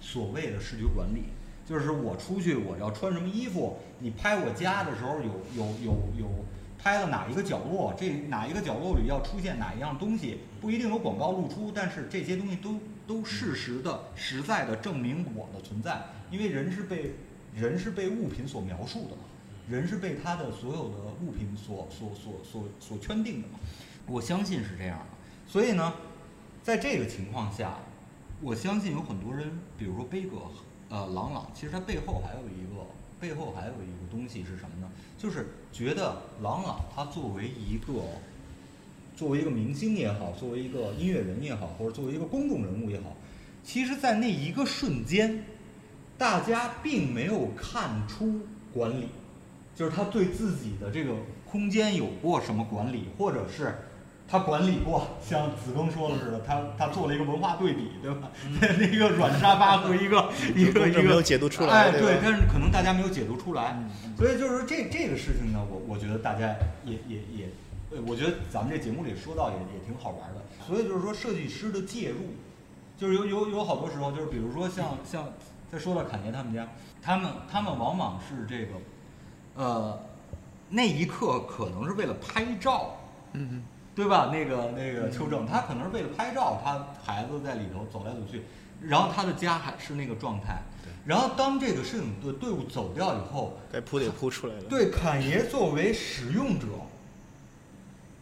[0.00, 1.24] 所谓的视觉管理。
[1.66, 6.44] 就是我出去我要穿什么衣服，你拍我家的时候有有有有
[6.78, 17.14] 拍了哪一个角落，这哪一个角落里要出现哪一样东西，不一定有广告露出，但是这些东西都都事实的实在的证明我的存在，因为人是被
[17.54, 19.22] 人是被物品所描述的嘛，
[19.68, 23.58] 人是被他的所有的物品所所所所所圈定的嘛，
[24.06, 25.06] 我相信是这样的，
[25.46, 25.94] 所以呢，
[26.62, 27.78] 在这个情况下，
[28.40, 30.36] 我相信有很多人，比如说悲哥。
[30.90, 32.86] 呃，朗朗其实他背后还有一个
[33.18, 34.88] 背后还有一个东西是什么呢？
[35.18, 38.04] 就是觉得朗朗他作为一个
[39.16, 43.16] 作为一个明星也好，作为一个音乐人也好，或者作为一个公众人物也好，
[43.64, 45.42] 其实，在那一个瞬间，
[46.18, 48.40] 大家并没有看出
[48.72, 49.08] 管理，
[49.74, 51.14] 就是他对自己的这个
[51.50, 53.74] 空间有过什么管理，或者是。
[54.26, 58.30] 他管理过，像子庚说的似的，他他做了一个文化对比，对吧？
[58.58, 63.76] 那个软沙发和一个 一个一个没有解读出来，哎，对，但是可能大家没有解读出来，
[64.16, 66.56] 所以就是说这这个事情呢，我我觉得大家
[66.86, 67.48] 也也也，
[68.06, 70.40] 我觉得咱们这节目里说到也也挺好玩的。
[70.66, 72.16] 所以就是说设计师的介入，
[72.96, 75.28] 就是有有有好多时候，就是比如说像像
[75.70, 76.66] 再说到侃爷他们家，
[77.02, 78.72] 他们他们往往是这个，
[79.56, 79.98] 呃，
[80.68, 82.96] 那一刻可能是为了拍照，
[83.32, 83.64] 嗯嗯。
[83.96, 84.28] 对吧？
[84.32, 88.42] 那个那个邱正，他可能是为了拍照，他孩子在里头走来走去，
[88.80, 90.60] 然后他的家还是那个状态。
[91.06, 94.62] 然后当这个摄影队队伍走掉以后，该铺得铺出来了。
[94.62, 96.66] 对，侃爷作为使用者，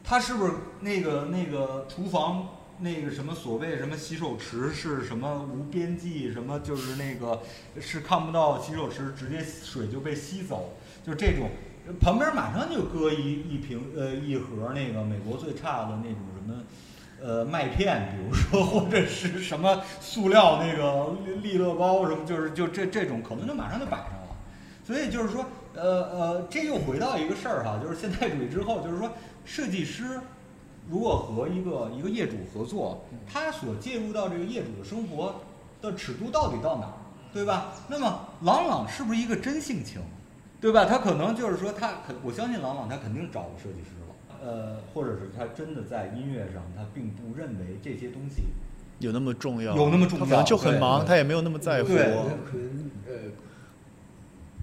[0.05, 2.49] 他是不是那个那个厨房
[2.81, 7.41] 那个什么所谓什么洗手池是什么无边际什么就是那个
[7.81, 10.75] 是看不到洗手池，直接水就被吸走，
[11.05, 11.49] 就这种。
[12.01, 16.63] 旁边马上就搁一一瓶呃一盒那个美国最差的那种什么
[17.21, 24.37] 呃麦片，比如说或者是什么塑料那个利乐包什么，就是就这这种可能就马上就摆上了。
[24.87, 25.45] 所以就是说
[25.75, 25.83] 呃
[26.13, 29.11] 呃，这又回到一个事儿哈，就是现代主义之后，就是说
[29.45, 30.21] 设计师
[30.89, 35.35] 如果和一个一个业主合作，他所介入到这个业主的生活
[35.81, 36.95] 的尺度到底到哪儿，
[37.35, 37.73] 对吧？
[37.89, 40.01] 那么朗朗是不是一个真性情？
[40.63, 40.85] 对吧？
[40.87, 48.45] 他可能就是说他肯，我相信郎朗他肯定找过设计师了，呃，或者是他真的在音乐上他并不认为这些东西
[49.01, 51.89] 有那么重要，有那么重要他可能就很忙，他也没有那么在乎。
[51.89, 53.33] 对我可能呃，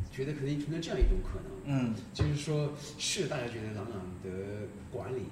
[0.10, 4.30] 觉得可能存在这样一种可能，嗯就是说是大家觉得郎朗的
[4.90, 5.24] 管理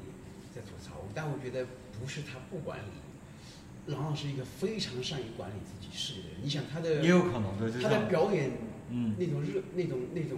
[0.54, 1.66] 在吐槽，但我觉得
[1.98, 6.40] 不是他不管理，郎朗是一个非常善于管理自己事业的人。
[6.44, 8.52] 你想他的也有可能对，就他的表演
[8.90, 10.38] 嗯那种热那种那种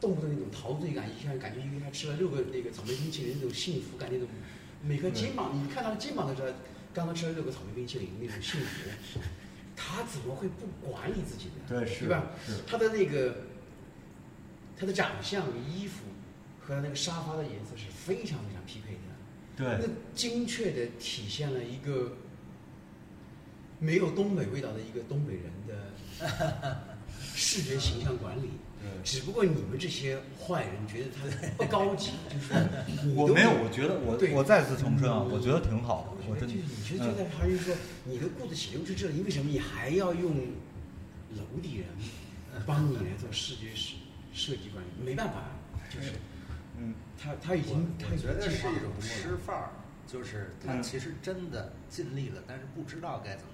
[0.00, 4.28] 动不动那种陶醉感，一下感觉因为他吃了六个那个草莓冰淇淋那种幸福感，那种
[4.82, 6.48] 每个肩膀你看他的肩膀都知道，
[6.94, 8.90] 刚刚吃了六个草莓冰淇淋那种幸福，
[9.74, 11.64] 他怎么会不管理自己呢？
[11.68, 12.26] 对是吧？
[12.46, 13.36] 是他的那个
[14.76, 16.04] 他的长相、衣服
[16.60, 18.98] 和他那个沙发的颜色是非常非常匹配的。
[19.56, 22.16] 对那精确的体现了一个
[23.80, 26.97] 没有东北味道的一个东北人的
[27.34, 28.50] 视觉形象管理。
[28.80, 28.88] 对。
[29.04, 32.54] 只不过你们这些坏人觉得他 不高级，就是
[33.14, 40.36] 我没有，我觉得我对我再次重申啊，我觉得挺好的，我真的就是你就觉得还是说你都顾得起六至这里，为什么你还要用
[41.36, 41.86] 楼底人
[42.66, 43.96] 帮你来做视觉设
[44.32, 45.04] 设计管理？
[45.04, 45.42] 没办法，
[45.90, 46.12] 就是
[46.78, 49.70] 嗯他他已经他已经我觉得是一种吃范儿，
[50.06, 53.52] 就是他嗯其实真的尽力了，但是不知道该怎么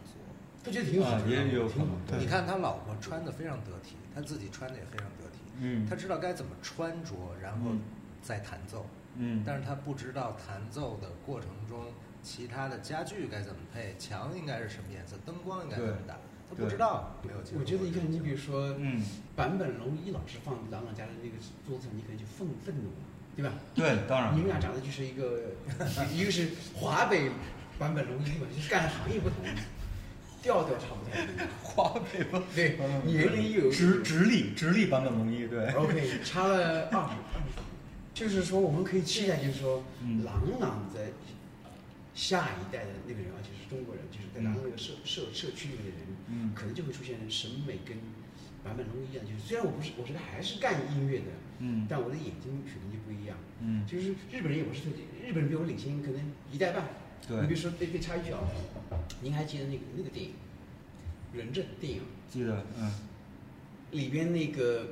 [0.64, 0.72] 做。
[0.72, 1.88] 他觉得挺好啊，也有可能
[2.18, 7.12] 你看他老婆穿的非常得体，他自己穿的也非常得体，嗯他知道该怎么穿着，
[7.42, 7.80] 然后嗯
[8.22, 8.86] 再弹奏，
[9.16, 11.84] 嗯，但是他不知道弹奏的过程中
[12.22, 16.16] 其他的家具该怎么配，墙应该是什么颜色，灯光应该怎么打，
[16.48, 17.14] 他不知道。
[17.22, 19.04] 没有经过我觉得你看，你比如说，嗯
[19.36, 21.36] 坂本龙一老师放郎朗家的那个
[21.68, 22.96] 桌子上，你可能就愤愤怒了，
[23.36, 23.52] 对吧？
[23.74, 25.40] 对，当然你们俩长得就是一个，
[26.10, 27.30] 一个是华北
[27.78, 29.44] 坂本龙一嘛，就是干行业不同，
[30.44, 31.46] 调调差不太多。
[31.62, 32.76] 华北吧，对，
[33.06, 37.64] 年龄又有直直立直立版本龙一，对，OK，差了二十二十。
[38.12, 41.08] 就是说，我们可以期待，就是说，嗯郎朗在
[42.14, 47.96] 下一代的那个人，而且是中国人，就是在郎朗那个社社社区里面的人，嗯可能就会出现审美跟
[48.62, 53.34] 版本龙一样，就是虽然我不是，我觉得还是干音乐的，嗯但我的眼睛水平就不一样。
[53.60, 56.20] 嗯就是日本人也不是特别，日本人比我领先可能
[56.52, 56.84] 一代半。
[57.28, 58.40] 对你比如说，对对，插一句啊，
[59.22, 60.32] 您还记得那个那个电影
[61.36, 62.90] 《人证》电影记得嗯
[63.92, 64.88] 里边那个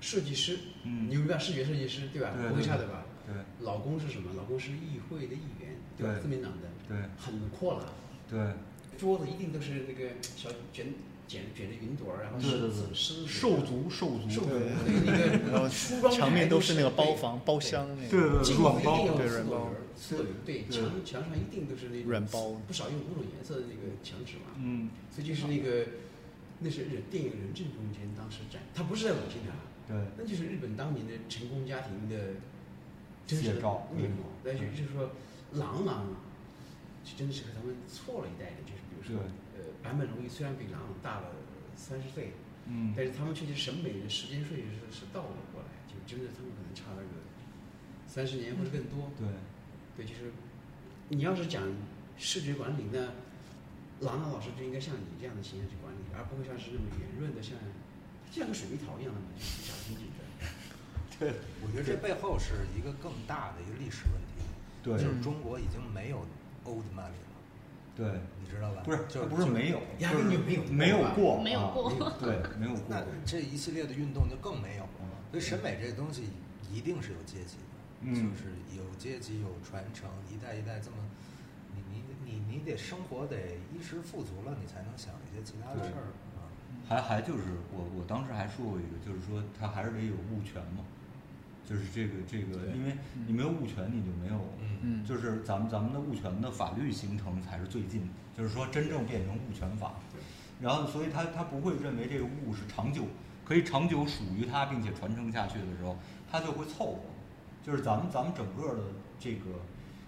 [0.00, 2.30] 设计师，嗯你明白视觉设计师对吧？
[2.48, 3.04] 不会差的吧？
[3.26, 3.34] 对
[3.64, 4.32] 老公是什么？
[4.36, 6.14] 老公是议会的议员，吧？
[6.14, 7.92] 对自民党的，对很阔了。
[8.28, 8.40] 对
[8.98, 10.86] 桌子一定都是那个小卷
[11.30, 14.50] 卷卷着云朵儿，然后对对狮子对，狮子兽族兽族，兽族
[15.06, 25.86] 那然后个 梳妆墙面都是那个包房包厢那对个，对进屋一定要对有软包四朵人，四朵人对，对墙墙上一定都是那种软包不少用五种颜色的那个墙纸嘛，嗯所以就是那个
[26.58, 32.34] 那是人电影人证中间当时展，他不是在恶心他，对那就是日本当年的成功家庭的
[33.26, 33.62] 真实的
[33.94, 34.26] 面貌。
[34.42, 35.10] 但是就是说，
[35.52, 36.06] 郎朗
[37.04, 39.22] 就真的是和他们错了一代人，就是比如说，
[39.56, 41.32] 呃，坂本龙一虽然比郎朗大了
[41.74, 42.32] 三十岁，
[42.66, 47.20] 嗯但是他们确实审美的时间顺序是是倒了过来，就真的他们可能差了个
[48.06, 49.10] 三十年或者更多。
[49.16, 49.26] 对
[49.96, 50.30] 对，就是
[51.08, 51.62] 你要是讲
[52.18, 53.12] 视觉管理呢，
[54.00, 57.56] 郎朗老师就应该像你这样的形象去管理，而不会像是那么圆润的，像
[58.30, 60.24] 就像个水蜜桃一样的嘛， 就是假挺紧的。
[61.18, 64.40] 对我觉得这背后是一个更大的一个历史问题，
[64.82, 66.24] 对就是中国已经没有
[66.64, 67.36] old money 吗，
[67.96, 68.06] 对，
[68.40, 68.82] 你知道吧？
[68.84, 72.82] 不是就是不是没有，压根就没有没有过，没有过啊对，没有过。
[72.88, 74.90] 那，这一系列的运动就更没有了。
[75.30, 76.24] 所以审美这个东西
[76.72, 78.14] 一定是有阶级的，嗯。
[78.14, 80.96] 就是有阶级有传承，一代一代这么，
[81.74, 83.36] 你你你你得生活得
[83.72, 86.50] 衣食富足了，你才能想一些其他的事儿啊。
[86.88, 87.42] 还还就是
[87.72, 90.82] 我我当时还说过一个，就是说他还是得有物权嘛，
[91.64, 92.96] 就是这个这个，因为
[93.26, 94.78] 你没有物权，你就没有，嗯。
[94.82, 95.04] 嗯。
[95.04, 99.94] 就是咱们咱们的物权的法律形成才是最近，就是说真正变成物权法，
[100.60, 103.04] 然后所以他他不会认为这个物是长久，
[103.44, 105.96] 可以长久属于他并且传承下去的时候，
[106.30, 107.00] 他就会凑合，
[107.62, 108.82] 就是咱们咱们整个的
[109.18, 109.46] 这个，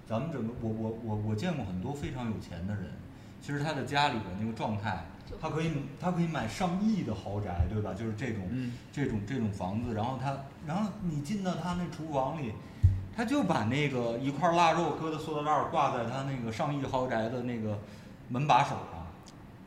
[0.07, 2.85] 咱们整个我我我我见过很多非常有钱的人，
[3.41, 5.05] 其实他的家里的那个状态，
[5.41, 5.71] 他可以
[6.01, 7.93] 他可以买上亿的豪宅，对吧？
[7.95, 12.53] 就是这种、嗯这种这种房子，然后他然后你进到他那厨房里，
[13.17, 17.79] 他就把那个一块腊肉搁在塑料袋儿挂在他那个上亿豪宅的那个
[18.29, 19.07] 门把手上，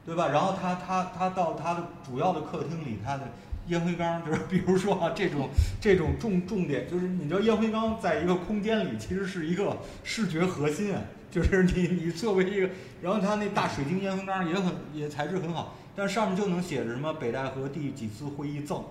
[0.05, 0.27] 对吧？
[0.29, 3.23] 然后他他他到他的主要的客厅里，他的
[3.67, 5.49] 烟灰缸就是比如说啊这种
[5.81, 11.01] 这种重重点就是你知道烟灰缸在一个空间里其实是一个视觉核心啊，
[11.35, 12.69] 就是你你作为一个，
[13.01, 18.81] 然后他那大水晶烟灰缸也很也材质很好，但上面就能写着什么北戴河第几次会议赠，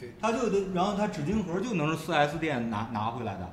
[0.00, 3.48] 对，他就得，然后他纸巾盒就能是四 S 店拿拿回来的，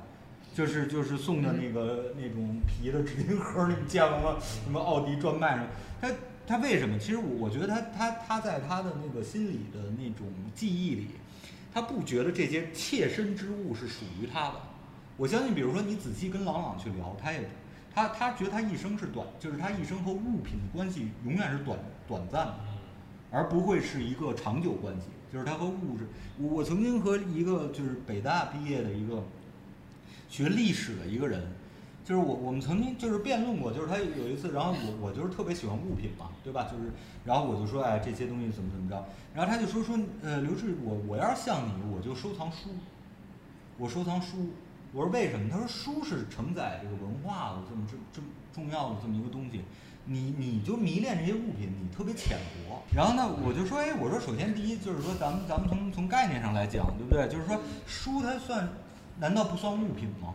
[0.52, 4.38] 就是就是送的那个那种皮的纸巾盒，你们见过吗？
[4.40, 5.68] 什么奥迪专卖什么，
[6.00, 6.10] 他
[6.44, 6.98] 他为什么？
[6.98, 10.26] 其实我我觉得他他他在他的那个心里的那种
[10.56, 11.06] 记忆里，
[11.72, 14.54] 他不觉得这些切身之物是属于他的。
[15.16, 17.48] 我相信，比如说你仔细跟朗朗去聊，他也
[17.94, 22.54] 他他觉得他一生是短，就是他一生和物品的关系永远是短短暂的。
[23.32, 26.04] 而不会是一个长久关系，就是他和物质。
[26.36, 29.22] 我我曾经和一个就是北大毕业的一个
[30.28, 31.40] 学历史的一个人，
[32.04, 36.64] 就是我我们曾经就是辩论过，就是他有一次，然后我我就是特别喜欢物品嘛，对吧？
[36.64, 36.90] 就是
[37.24, 42.70] 然后我就说，哎，这些东西怎么怎么着，然后他就说说，呃，刘志，我我要是像你，我就收藏书，
[43.78, 44.50] 我收藏书。
[44.92, 45.48] 我说为什么？
[45.50, 49.62] 他说书是承载这个文化的这么这这么重要的这么一个东西。
[50.06, 52.82] 你你就迷恋这些物品，你特别浅薄。
[52.92, 57.28] 然后呢，我就说，哎，我说首先第一就是说，咱们咱们从从概念上来讲，对不对？
[57.28, 58.68] 就是说，书它算，
[59.18, 60.34] 难道不算物品吗？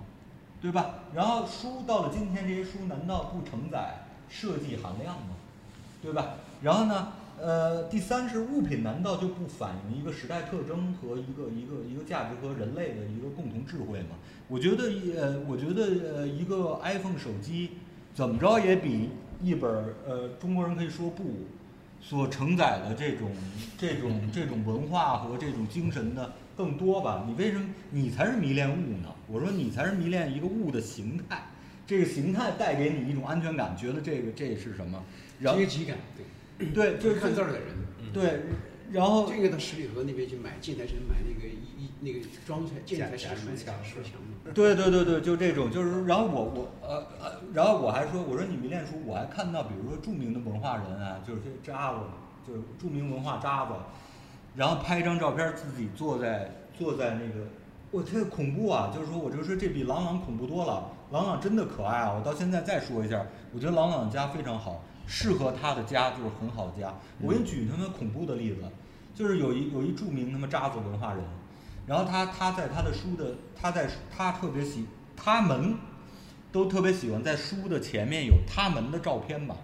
[0.61, 0.95] 对吧？
[1.13, 5.35] 然后书到了今天，这些书难道不承载设计含量吗？
[6.01, 6.35] 对吧？
[6.61, 14.15] 然后呢，呃，第三是物品难道就不反映一个时代特征和一个一个一个价值和人类的一个共同智慧吗？
[14.47, 14.83] 我觉得，
[15.15, 17.71] 呃，我觉得，呃，一个 iPhone 手机
[18.13, 19.09] 怎么着也比。
[19.43, 19.69] 一本
[20.07, 21.23] 呃，中国人可以说不，
[22.01, 23.29] 所承载的这种
[23.77, 27.25] 这种这种文化和这种精神的更多吧？
[27.27, 29.13] 你为什么你才是迷恋物呢？
[29.27, 31.43] 我说你才是迷恋一个物的形态，
[31.85, 35.03] 这个形态带给你一种安全感，觉得这个这是什么？
[35.41, 36.25] 阶级感，对，
[36.73, 37.67] 对，就是看字儿的人，
[38.13, 38.41] 对。
[38.91, 44.13] 然后这个到十里河那边去买建材城买那个一那个装材建材城买书墙
[44.53, 51.99] 对对对对，就这种，就是然后我我呃呃，然后我还说，我说你迷恋书，我还看到比如说著名的文化人啊，就是这渣子，
[52.47, 53.71] 就是著名文化渣子，
[54.55, 57.47] 然后拍一张照片，自己坐在坐在那个，
[57.91, 58.93] 我这恐怖啊！
[58.95, 62.13] 就是说我就说这比朗朗恐怖多了，朗朗真的可爱啊！
[62.13, 64.81] 我到现在再说一下，我觉得朗朗家非常好。
[65.07, 66.93] 适合他的家就是很好的家。
[67.19, 68.61] 我给你举他妈恐怖的例子，
[69.13, 71.23] 就是有一有一著名他妈渣子文化人，
[71.85, 74.85] 然后他他在他的书的他在他特别喜
[75.15, 75.75] 他们
[76.51, 79.55] 都特别喜欢在书的前面有他们的照片吧，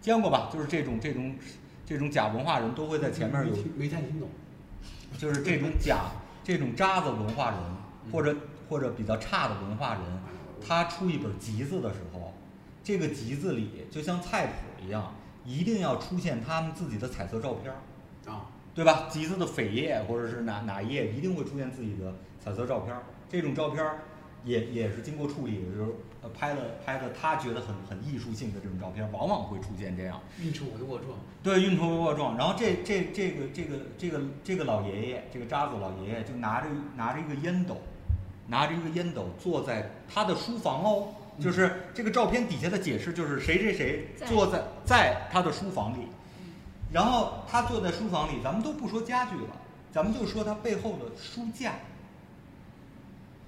[0.00, 0.48] 见过吧？
[0.52, 1.34] 就是这种这种
[1.84, 4.28] 这种假文化人都会在前面有没太听懂，
[5.18, 6.06] 就是这种假
[6.42, 7.60] 这种渣子文化人
[8.12, 8.34] 或者
[8.68, 10.02] 或者比较差的文化人，
[10.66, 12.32] 他出一本集子的时候。
[12.86, 14.52] 这个集子里就像菜谱
[14.86, 15.12] 一样，
[15.44, 19.08] 一定要出现他们自己的彩色照片儿，啊，对吧？
[19.10, 23.02] 集子的扉页或者是哪哪一页一定会出现自己的彩色照片儿。
[23.28, 24.02] 这种照片儿
[24.44, 31.18] 也也是经过处理，就是呃拍的拍的他觉得很很艺术性的这种照片，往往会出现这样运筹帷幄状。
[31.42, 32.36] 对，运筹帷幄状。
[32.36, 37.78] 然后这这这个这个这个这个老爷爷，这个渣子老爷爷就拿着拿着一个烟斗，
[38.46, 41.08] 拿着一个烟斗坐在他的书房哦。
[41.40, 46.08] 就是这个照片底下的解释，就是谁谁谁坐在在他的书房里，
[46.92, 49.50] 然后他坐在书房里，咱们都不说家具了，
[49.92, 51.74] 咱们就说他背后的书架，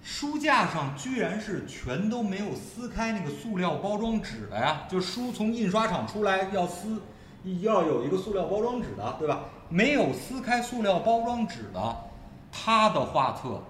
[0.03, 7.01] 书架上居然是全都没有撕开那个塑料包装纸的呀，就书从印刷厂出来要撕，
[7.61, 9.41] 要有一个塑料包装纸的，对吧？
[9.69, 11.97] 没有撕开塑料包装纸的，
[12.51, 13.63] 他的画册。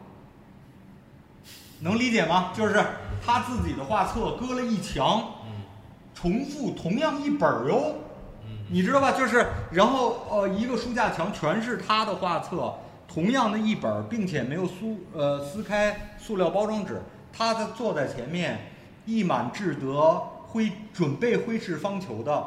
[1.80, 2.52] 能理解吗？
[2.56, 2.84] 就是
[3.24, 5.22] 他自己的画册搁了一墙，
[6.14, 7.94] 重复同样一本儿哟，
[8.68, 9.12] 你知道吧？
[9.12, 12.74] 就是然后呃一个书架墙全是他的画册，
[13.06, 17.00] 同样的一本儿，并且没有撕呃撕开塑料包装纸，
[17.32, 18.58] 他在坐在前面，
[19.04, 20.14] 一满志得
[20.46, 22.46] 挥准备挥斥方遒的，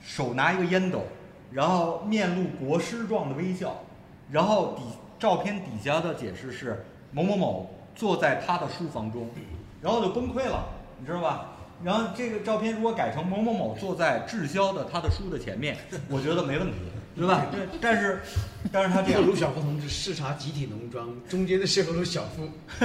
[0.00, 1.04] 手拿一个烟斗，
[1.52, 3.76] 然后面露国师状的微笑，
[4.30, 4.82] 然后底
[5.18, 7.70] 照片底下的解释是某某某。
[7.96, 9.26] 坐在他的书房中，
[9.86, 10.66] 然后就崩溃了，
[10.98, 11.52] 你知道吧？
[11.84, 15.76] 然后这个照片如果改成某某某坐在滞销的他的书的前面，
[16.10, 16.74] 我觉得没问题，
[17.14, 17.46] 对吧？
[17.52, 18.20] 对，但是，
[18.72, 19.24] 但是他这样。
[19.24, 22.50] 卢晓夫同志视察集体农庄，中间的是赫鲁晓夫。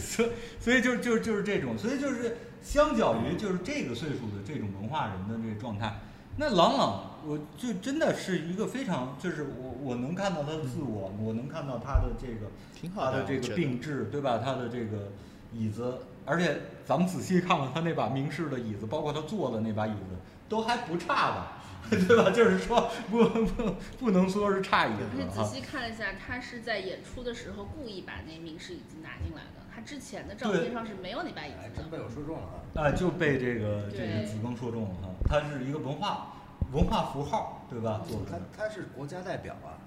[0.00, 0.26] 所
[0.58, 5.94] 所以就就就是这种，所以就是相较于就是这个岁数的这种文化人的这个状态。
[6.36, 12.50] 那朗朗，我就真的是一个非常，就是我我能看到他的自我，我能看到他的这个，
[12.94, 14.40] 他的这个病质，对吧？
[14.44, 15.10] 他的这个
[15.52, 20.16] 椅子，而且咱们仔细看看他那把明式的椅子，包括他坐的那把椅子，
[20.48, 21.60] 都还不差吧？
[21.90, 22.30] 对吧？
[22.30, 25.06] 就是说不不不能说是差一点。
[25.12, 29.64] 而且仔细看了一下，他是在演出的时候故意把那明式椅子拿进来的。
[29.74, 31.82] 他之前的照片上是没有那把椅子的。
[31.82, 32.42] 真被我说中了
[32.74, 32.88] 啊！
[32.88, 35.10] 啊，就被这个这个子庚说中了哈。
[35.28, 36.33] 他是一个文化
[36.74, 38.00] 文化符号，对吧？
[38.28, 39.78] 他他是国家代表啊。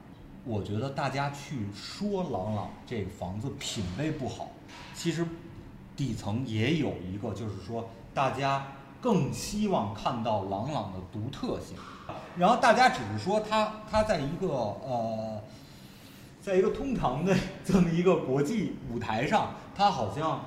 [0.46, 4.48] 我觉得大家去说朗朗这个房子品味不好，
[4.96, 5.28] 其实
[5.98, 8.66] 底层也有一个，就是说大家
[9.02, 11.76] 更希望看到朗朗的独特性，
[12.38, 15.42] 然后大家只是说他他在一个呃，
[16.42, 17.36] 在一个通常的
[17.66, 20.46] 这么一个国际舞台上，他好像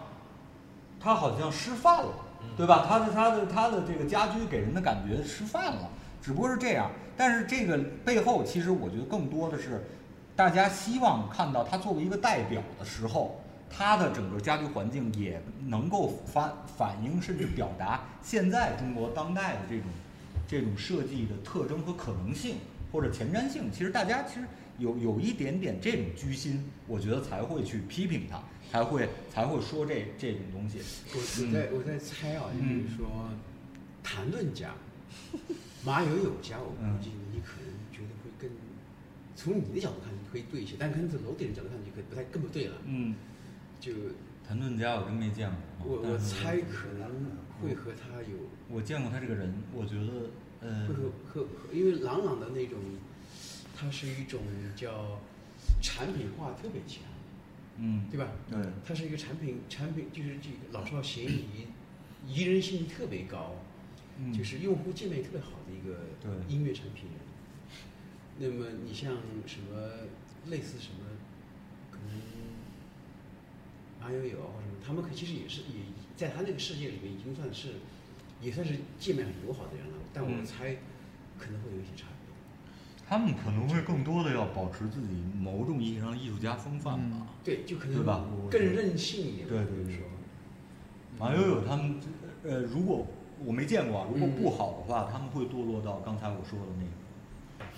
[0.99, 2.13] 他好像失范了，
[2.57, 2.87] 对吧？
[2.89, 5.91] 他的他的他的这个家居给人的感觉失范了，
[6.23, 6.91] 只不过是这样。
[7.17, 9.85] 但是这个背后，其实我觉得更多的是，
[10.35, 19.87] 大家希望看到他作为一个代表的时候，他的整个家居环境也能够反反映甚至表达现在中国当代的这种
[20.49, 22.57] 这种设计的特征和可能性
[22.91, 23.71] 或者前瞻性。
[23.71, 24.47] 其实大家其实
[24.79, 28.43] 有有一点点这种居心，我觉得才会去批评他，
[28.73, 30.79] 才会才会说这这种东西。
[31.13, 33.29] 我我在我在猜啊，就比如说
[34.03, 34.71] 谈论家。
[35.85, 38.51] 马友友家，我估计你可能觉得会更，
[39.35, 42.77] 从你的角度看可以对一些，但可能从楼顶的角度看就可不太更不对了。
[42.85, 43.15] 嗯，
[43.81, 43.93] 就
[44.47, 45.51] 谭盾家我真没见
[45.83, 47.11] 过，我我猜可能
[47.63, 48.37] 会和他有。
[48.69, 52.79] 我见过他这个人，我觉得呃，会和和因为朗朗的那种，
[53.75, 54.41] 他是一种
[54.77, 55.19] 叫
[55.81, 57.03] 产品化特别强，
[57.79, 58.29] 嗯，对吧？
[58.51, 61.67] 对，他是一个产品产品就是这个老少咸宜，
[62.29, 63.55] 宜人性特别高。
[64.37, 66.05] 就是用户界面特别好的一个
[66.49, 67.07] 音乐产品。
[68.39, 69.17] 那么你像
[69.47, 70.09] 什么
[70.49, 71.05] 类似什么，
[71.91, 72.17] 可能
[74.01, 75.85] 马友友啊或者什么，他们可其实也是也
[76.17, 77.69] 在他那个世界里面已经算是
[78.41, 79.95] 也算是界面很友好的人了。
[80.13, 80.77] 但我猜
[81.39, 82.33] 可能会有一些差别。
[83.07, 85.09] 他们可能会更多的要保持自己
[85.39, 87.27] 某种意义上艺术家风范吧。
[87.45, 88.25] 对，就可能对吧？
[88.51, 89.49] 更任性一点。
[89.49, 90.01] 对对对。
[91.19, 92.01] 马友友他们
[92.45, 93.07] 呃，如果。
[93.45, 97.71] 我没见过，如果不好的话，他们会堕落到刚才我说的那个，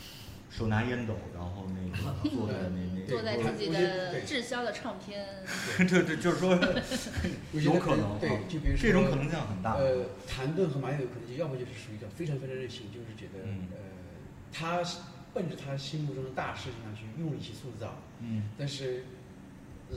[0.50, 1.96] 手拿烟斗，然后那个
[2.28, 5.26] 坐在那那坐在自己的滞销的唱片。
[5.78, 6.54] 对 对，就是说，
[7.60, 9.74] 有可能，对，就比如说这种可能性很大。
[9.74, 13.78] 呃，谭盾和马友友可能就要么就是属于叫非常非常任性，就是觉得呃，
[14.52, 14.82] 他
[15.32, 17.94] 奔着他心目中的大事情上去用力去塑造。
[18.20, 18.50] 嗯。
[18.58, 19.04] 但是，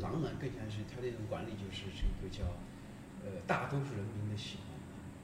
[0.01, 2.43] 狼呢更像是他这种管理就是这个叫
[3.25, 4.75] 呃大多数人民的喜欢。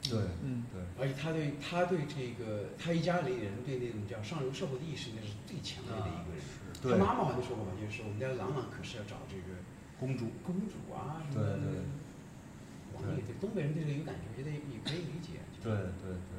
[0.09, 6.41] 对，嗯，对，而且他对他对这个他一家里人对那种叫上流社会的意识，那是最强烈的一个人。
[6.81, 9.53] 他妈妈好像说过嘛，就是我们家朗朗可是要找这个
[9.99, 11.57] 公主，公主啊什么的。
[11.57, 11.81] 对对。
[12.97, 15.39] 王爷对东北人对这个有感觉，我觉得也可以理解。
[15.61, 15.71] 对
[16.01, 16.37] 对对。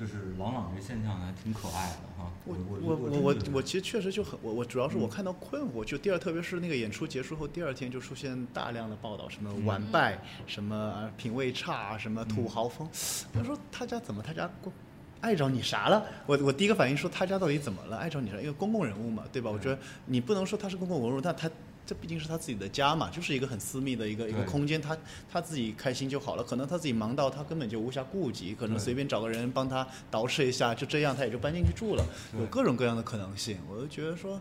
[0.00, 2.32] 就是朗朗这现象还挺可爱的哈。
[2.46, 12.88] 我我我我我其实确实就很我我主要是我看到困惑，就第二特别是那个演出结束后第二天就出现大量的报道，什么完败，什么品味差，什么土豪风。
[13.34, 14.72] 我说他家怎么他家过
[15.20, 16.02] 碍着你啥了？
[16.24, 17.98] 我我第一个反应说他家到底怎么了？
[17.98, 18.38] 碍着你啥？
[18.38, 19.50] 因为公共人物嘛，对吧？
[19.50, 21.50] 我觉得你不能说他是公共文物，但他。
[21.90, 24.96] 这毕竟是他自己的家嘛，就是一个很私密的一个一个空间，他
[25.28, 26.44] 他自己开心就好了。
[26.44, 32.06] 可能他自己忙到他根本就无暇顾及，可能随便找个人帮他捯饬一下，就这样他也就搬进去住了。
[32.38, 34.40] 有各种各样的可能性，我就觉得说，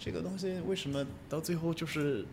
[0.00, 2.24] 这个东西为什么到最后就是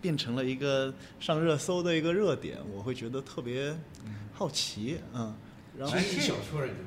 [0.00, 2.56] 变成了一个上热搜的一个热点？
[2.74, 3.76] 我会觉得特别
[4.32, 5.34] 好奇，嗯。
[5.78, 6.02] 然后这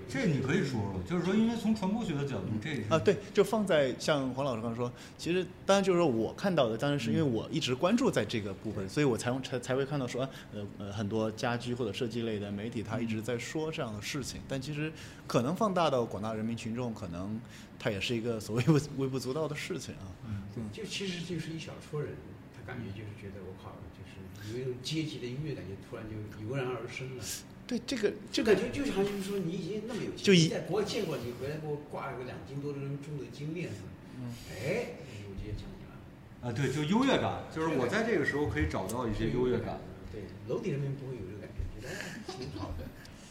[0.10, 14.92] 这你可以说说，就是说，因为从传播学的角度，这啊对，就放在像黄老师刚才说，其实当然就是说我看到的，当然是因为我一直关注在这个部分，所以我才才才会看到说，呃呃，很多家居或者设计类的媒体，他一直在说这样的事情，但其实
[15.28, 17.40] 可能放大到广大人民群众，可能
[17.78, 20.10] 它也是一个所谓微微不足道的事情啊。
[20.28, 20.42] 嗯，
[20.74, 22.10] 就其实就是一小撮人，
[22.58, 27.24] 他感觉就是觉得我靠，就是有一种阶级的音乐感觉突然就油然而生了。
[27.70, 33.76] 对这个，就感觉就好像就是说你已经那么有钱，就在国外见过你回来给我挂了个两斤多的重的金链子，
[34.18, 34.98] 嗯，哎，
[35.30, 35.94] 我直接讲你了。
[36.42, 39.80] 啊，对，就优越感，就是我在这个时候可以找到一些优越感。
[40.12, 41.94] 对，楼底人民不会有这个感觉，觉得
[42.34, 42.86] 挺好的。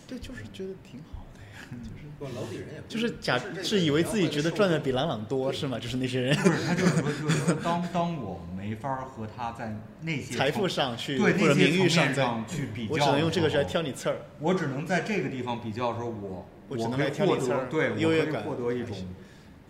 [0.06, 2.07] 对，就是觉得挺好的呀， 就是。
[2.18, 5.78] 不，楼底人也就是假是以为自己觉得赚的比朗朗多是吗？
[5.78, 6.34] 就是那些人。
[6.36, 14.16] 不是，他就是说，就是说，当 当我没法和他在那些财富上去对或者名誉上去比较，我只能用这个来挑你刺儿。
[14.40, 18.96] 我只能在这个地方比较的时候，我我只能获得对优越感，获得一种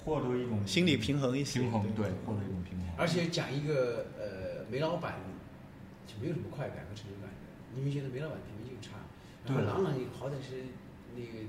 [0.06, 2.88] 获得一种心理平衡一些平衡，对，获得一种平衡。
[2.96, 5.16] 而且讲一个呃，煤老板
[6.06, 7.36] 就没有什么快感和成就感的，
[7.74, 8.96] 你们觉得煤老板品味就差，
[9.44, 10.64] 然后朗朗好歹是
[11.14, 11.44] 那个。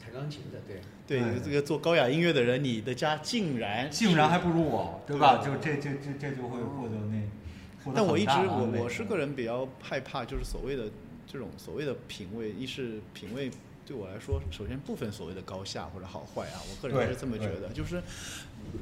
[0.00, 0.80] 弹钢琴的，对。
[1.06, 5.38] 对，这个做高雅音乐的人，你的家竟然竟然还不如我，对吧？
[5.38, 10.84] 就这这这这就会获得那，但我一直我我是个人比较害怕，就是所谓的
[11.26, 13.50] 这种所谓的品味，一是品味
[13.88, 18.02] 对我来说，首先不分所谓的高下或者好坏啊，我个人是这么觉得，就是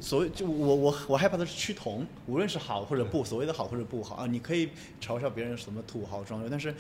[0.01, 4.71] 所谓就我我我害怕的是趋同，无论是好或者不，所谓的好或者不好啊，你可以
[5.01, 6.75] 嘲笑别人什么土豪装修，但是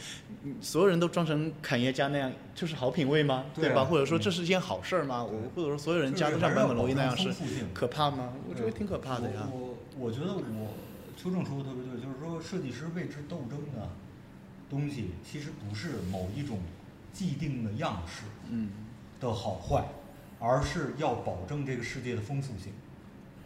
[0.60, 3.44] 所有人都装成侃爷家那样，就是好品味吗？
[3.54, 3.84] 对吧？
[3.84, 5.22] 或者说这是一件好事儿吗？
[5.22, 7.32] 我或者说所有人家都像坂本龙一那样是
[7.72, 8.32] 可怕吗？
[8.50, 9.48] 我觉得挺可怕的呀。
[9.52, 10.74] 我我觉得我
[11.16, 13.88] 邱正说的特别对，就是说设计师为之斗争的
[14.68, 16.58] 东西，其实不是某一种。
[17.16, 18.68] 既定的样式，嗯，
[19.18, 19.86] 的好坏，
[20.38, 22.74] 而是要保证这个世界的丰富性。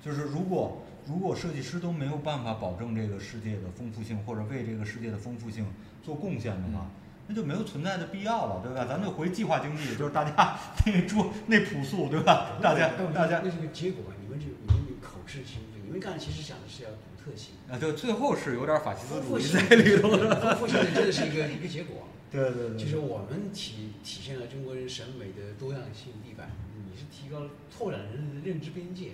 [0.05, 5.65] 就是如果如果设计师都没有办法保证这个世界的丰富性，或者为这个世界的丰富性
[6.03, 6.91] 做贡献的话，
[7.29, 8.85] 那就没有存在的必要了，对吧？
[8.89, 12.59] 咱就回计划经济，就是大家那个桌那朴素，对吧？
[12.61, 22.09] 大家大家那是个结果，你们就你们口是心非，你们刚才其实想的是要独特性啊，对，最后是有点法西斯主义在里头的，丰富性真的是一个一个结果。
[22.31, 26.51] 对对对，就是我们体体现了中国人审美的多样性地板，
[26.90, 29.12] 你是提高了拓展人的认知边界，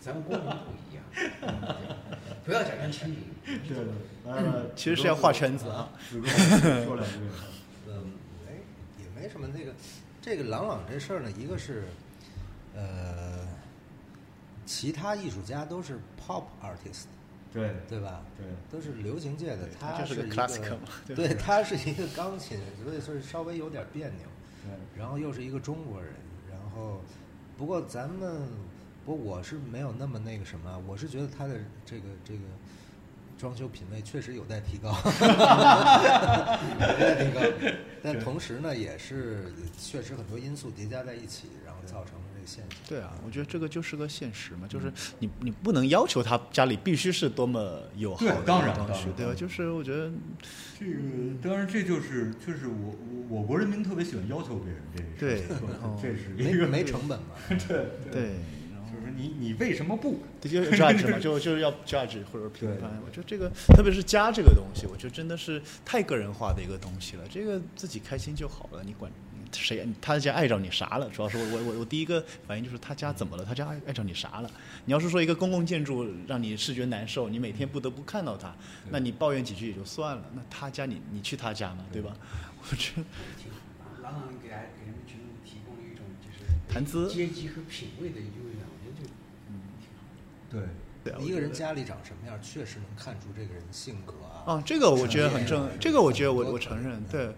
[0.00, 1.04] 咱们功能不一样，
[2.44, 3.18] 不要假装亲民。
[3.44, 3.84] 对对，
[4.24, 5.90] 呃， 其实是要画圈子啊。
[6.08, 6.20] 说
[6.94, 7.18] 两句。
[7.88, 8.12] 嗯，
[8.46, 8.54] 哎，
[9.00, 9.72] 也没什么那个，
[10.20, 11.84] 这个朗朗这事儿呢，一个是，
[12.76, 13.44] 呃，
[14.64, 17.06] 其他艺术家都是 pop artist。
[17.52, 18.22] 对对吧？
[18.38, 20.78] 对，都是流行界的，他是一个，
[21.14, 24.26] 对，他 是一个钢琴，所以是稍微有点别扭。
[24.64, 26.12] 对，然后又是一个中国人，
[26.50, 27.00] 然后，
[27.58, 28.48] 不过咱们，
[29.04, 31.54] 不，我是没有那么那个什么，我是觉得他的
[31.84, 32.40] 这个这个
[33.36, 34.90] 装修品味确实有待提高，
[36.80, 37.40] 有待提高。
[38.02, 42.14] 但同时呢，也是确实很多因素叠加在一起，然后造成。
[42.88, 48.74] 对啊，我觉得这个就是个现实嘛，就是你你不能要求他家里必须是多么有好的当然
[49.16, 49.34] 对吧？
[49.34, 50.10] 就是我觉得
[50.78, 50.92] 这个
[51.42, 52.94] 当然这就是就是我
[53.28, 54.82] 我国人民特别喜欢要求别人
[55.16, 55.42] 这对，
[56.00, 58.22] 这是没没成本嘛， 对对，
[58.90, 60.20] 就是你你为什么不？
[60.40, 62.90] 就 judge 嘛，就就是要 judge 或者评判。
[63.06, 67.24] 我觉得这个特别是家这个东西，我觉得真的是太个人化的一个东西了。
[67.30, 69.10] 这个自己开心就好了，你管。
[69.60, 69.86] 谁？
[70.00, 71.08] 他家碍着你啥了？
[71.10, 73.44] 主要是我我我我第一个反应就是他家怎么了？
[73.44, 74.50] 他家碍碍着你啥了？
[74.84, 78.54] 你要是说一个公共建筑让你视觉难受，你每天不得不看到它，
[78.90, 80.24] 那你抱怨几句也就算了。
[80.34, 82.16] 那他家你你去他家嘛，对吧？
[82.70, 83.04] 我觉得
[84.02, 89.10] 朗朗给给人们群众提供了一种就是谈资阶级和品味的优越，我觉得就
[89.48, 90.04] 嗯挺好。
[91.04, 94.54] 对，一个人家里长什么样，确实能看出这个人性格啊。
[94.54, 97.32] 啊，这个我觉得很正，这个我觉得我我承认，对。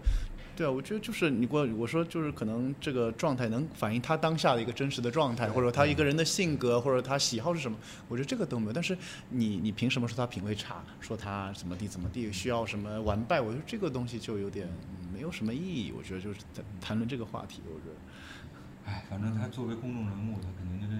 [0.55, 7.77] 对啊，我觉得就是你我我说就是可能这个状态能反映他当下的一个真实的状态，或者他一个人的性格，或者他喜好是什么，
[8.07, 8.73] 我觉得这个都没有。
[8.73, 8.97] 但是
[9.29, 13.41] 你你凭什么说他品味差，说他怎么地怎么地，需要什么完败？
[13.41, 14.67] 我觉得这个东西就有点
[15.13, 15.91] 没有什么意义。
[15.97, 20.95] 我觉得就是在谈论这个话题，我觉得，哎，反正他作为公众人物，他肯定就得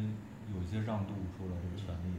[0.54, 2.12] 有一些让渡，出来这个权利。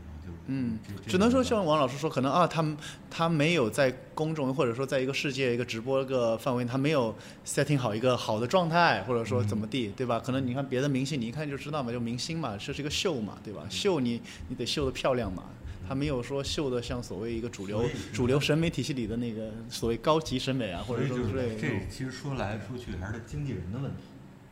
[0.46, 2.64] 嗯，只能说像王老师说，可能啊，他
[3.10, 10.20] 他没有在公众或者说在一个世界一个直播一个范围，他没有 setting 好一个好的状态，或者说怎么地，对吧？
[10.20, 13.62] 可能你看别的明星，你一看就知道嘛，就明星嘛，这是一个秀嘛，对吧？
[13.68, 15.44] 秀你你得秀的漂亮嘛，
[15.88, 24.02] 他没有说秀的像所谓一个主流主流审美体系里的那个所谓高级审美啊，或者说之类的这其实说来说去还是经纪人的问题。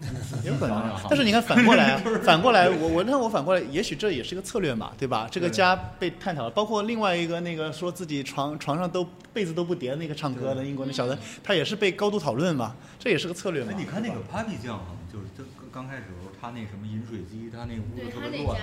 [0.44, 5.28] 有可能，但是你看反过来， 反过来，我我那我反过来，也许这也是一个策略嘛，对吧？
[5.30, 13.72] 这个家被探讨了，包括另外一个那个说自己床床上都被子都不叠的那个唱歌的英国那小子，他也是被高度讨论嘛，这也是个策略嘛。
[13.76, 14.80] 你看那个 Papi 酱，
[15.12, 18.60] 就是他刚开始时候他那什么饮水机，他那个屋子特别乱，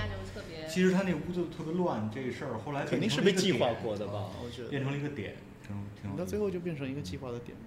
[0.69, 4.25] 其实他那屋子特别乱这事儿，后来肯定是被计划过的吧？
[4.43, 5.35] 我觉得变成了一个点，
[5.65, 6.15] 挺挺。
[6.15, 7.57] 到最后就变成一个计划的点。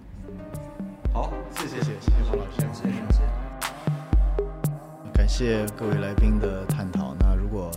[1.13, 3.54] 好，谢谢谢谢谢谢王老师，谢谢谢谢。
[5.13, 7.15] 感谢各位来宾的探讨。
[7.19, 7.71] 那如果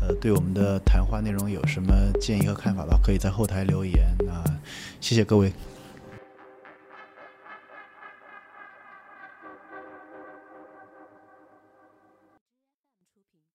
[0.00, 4.14] 呃对我们的谈话内容有什么建议和看法的话，可以在后台留言。
[4.24, 4.42] 那
[5.00, 5.52] 谢谢各位。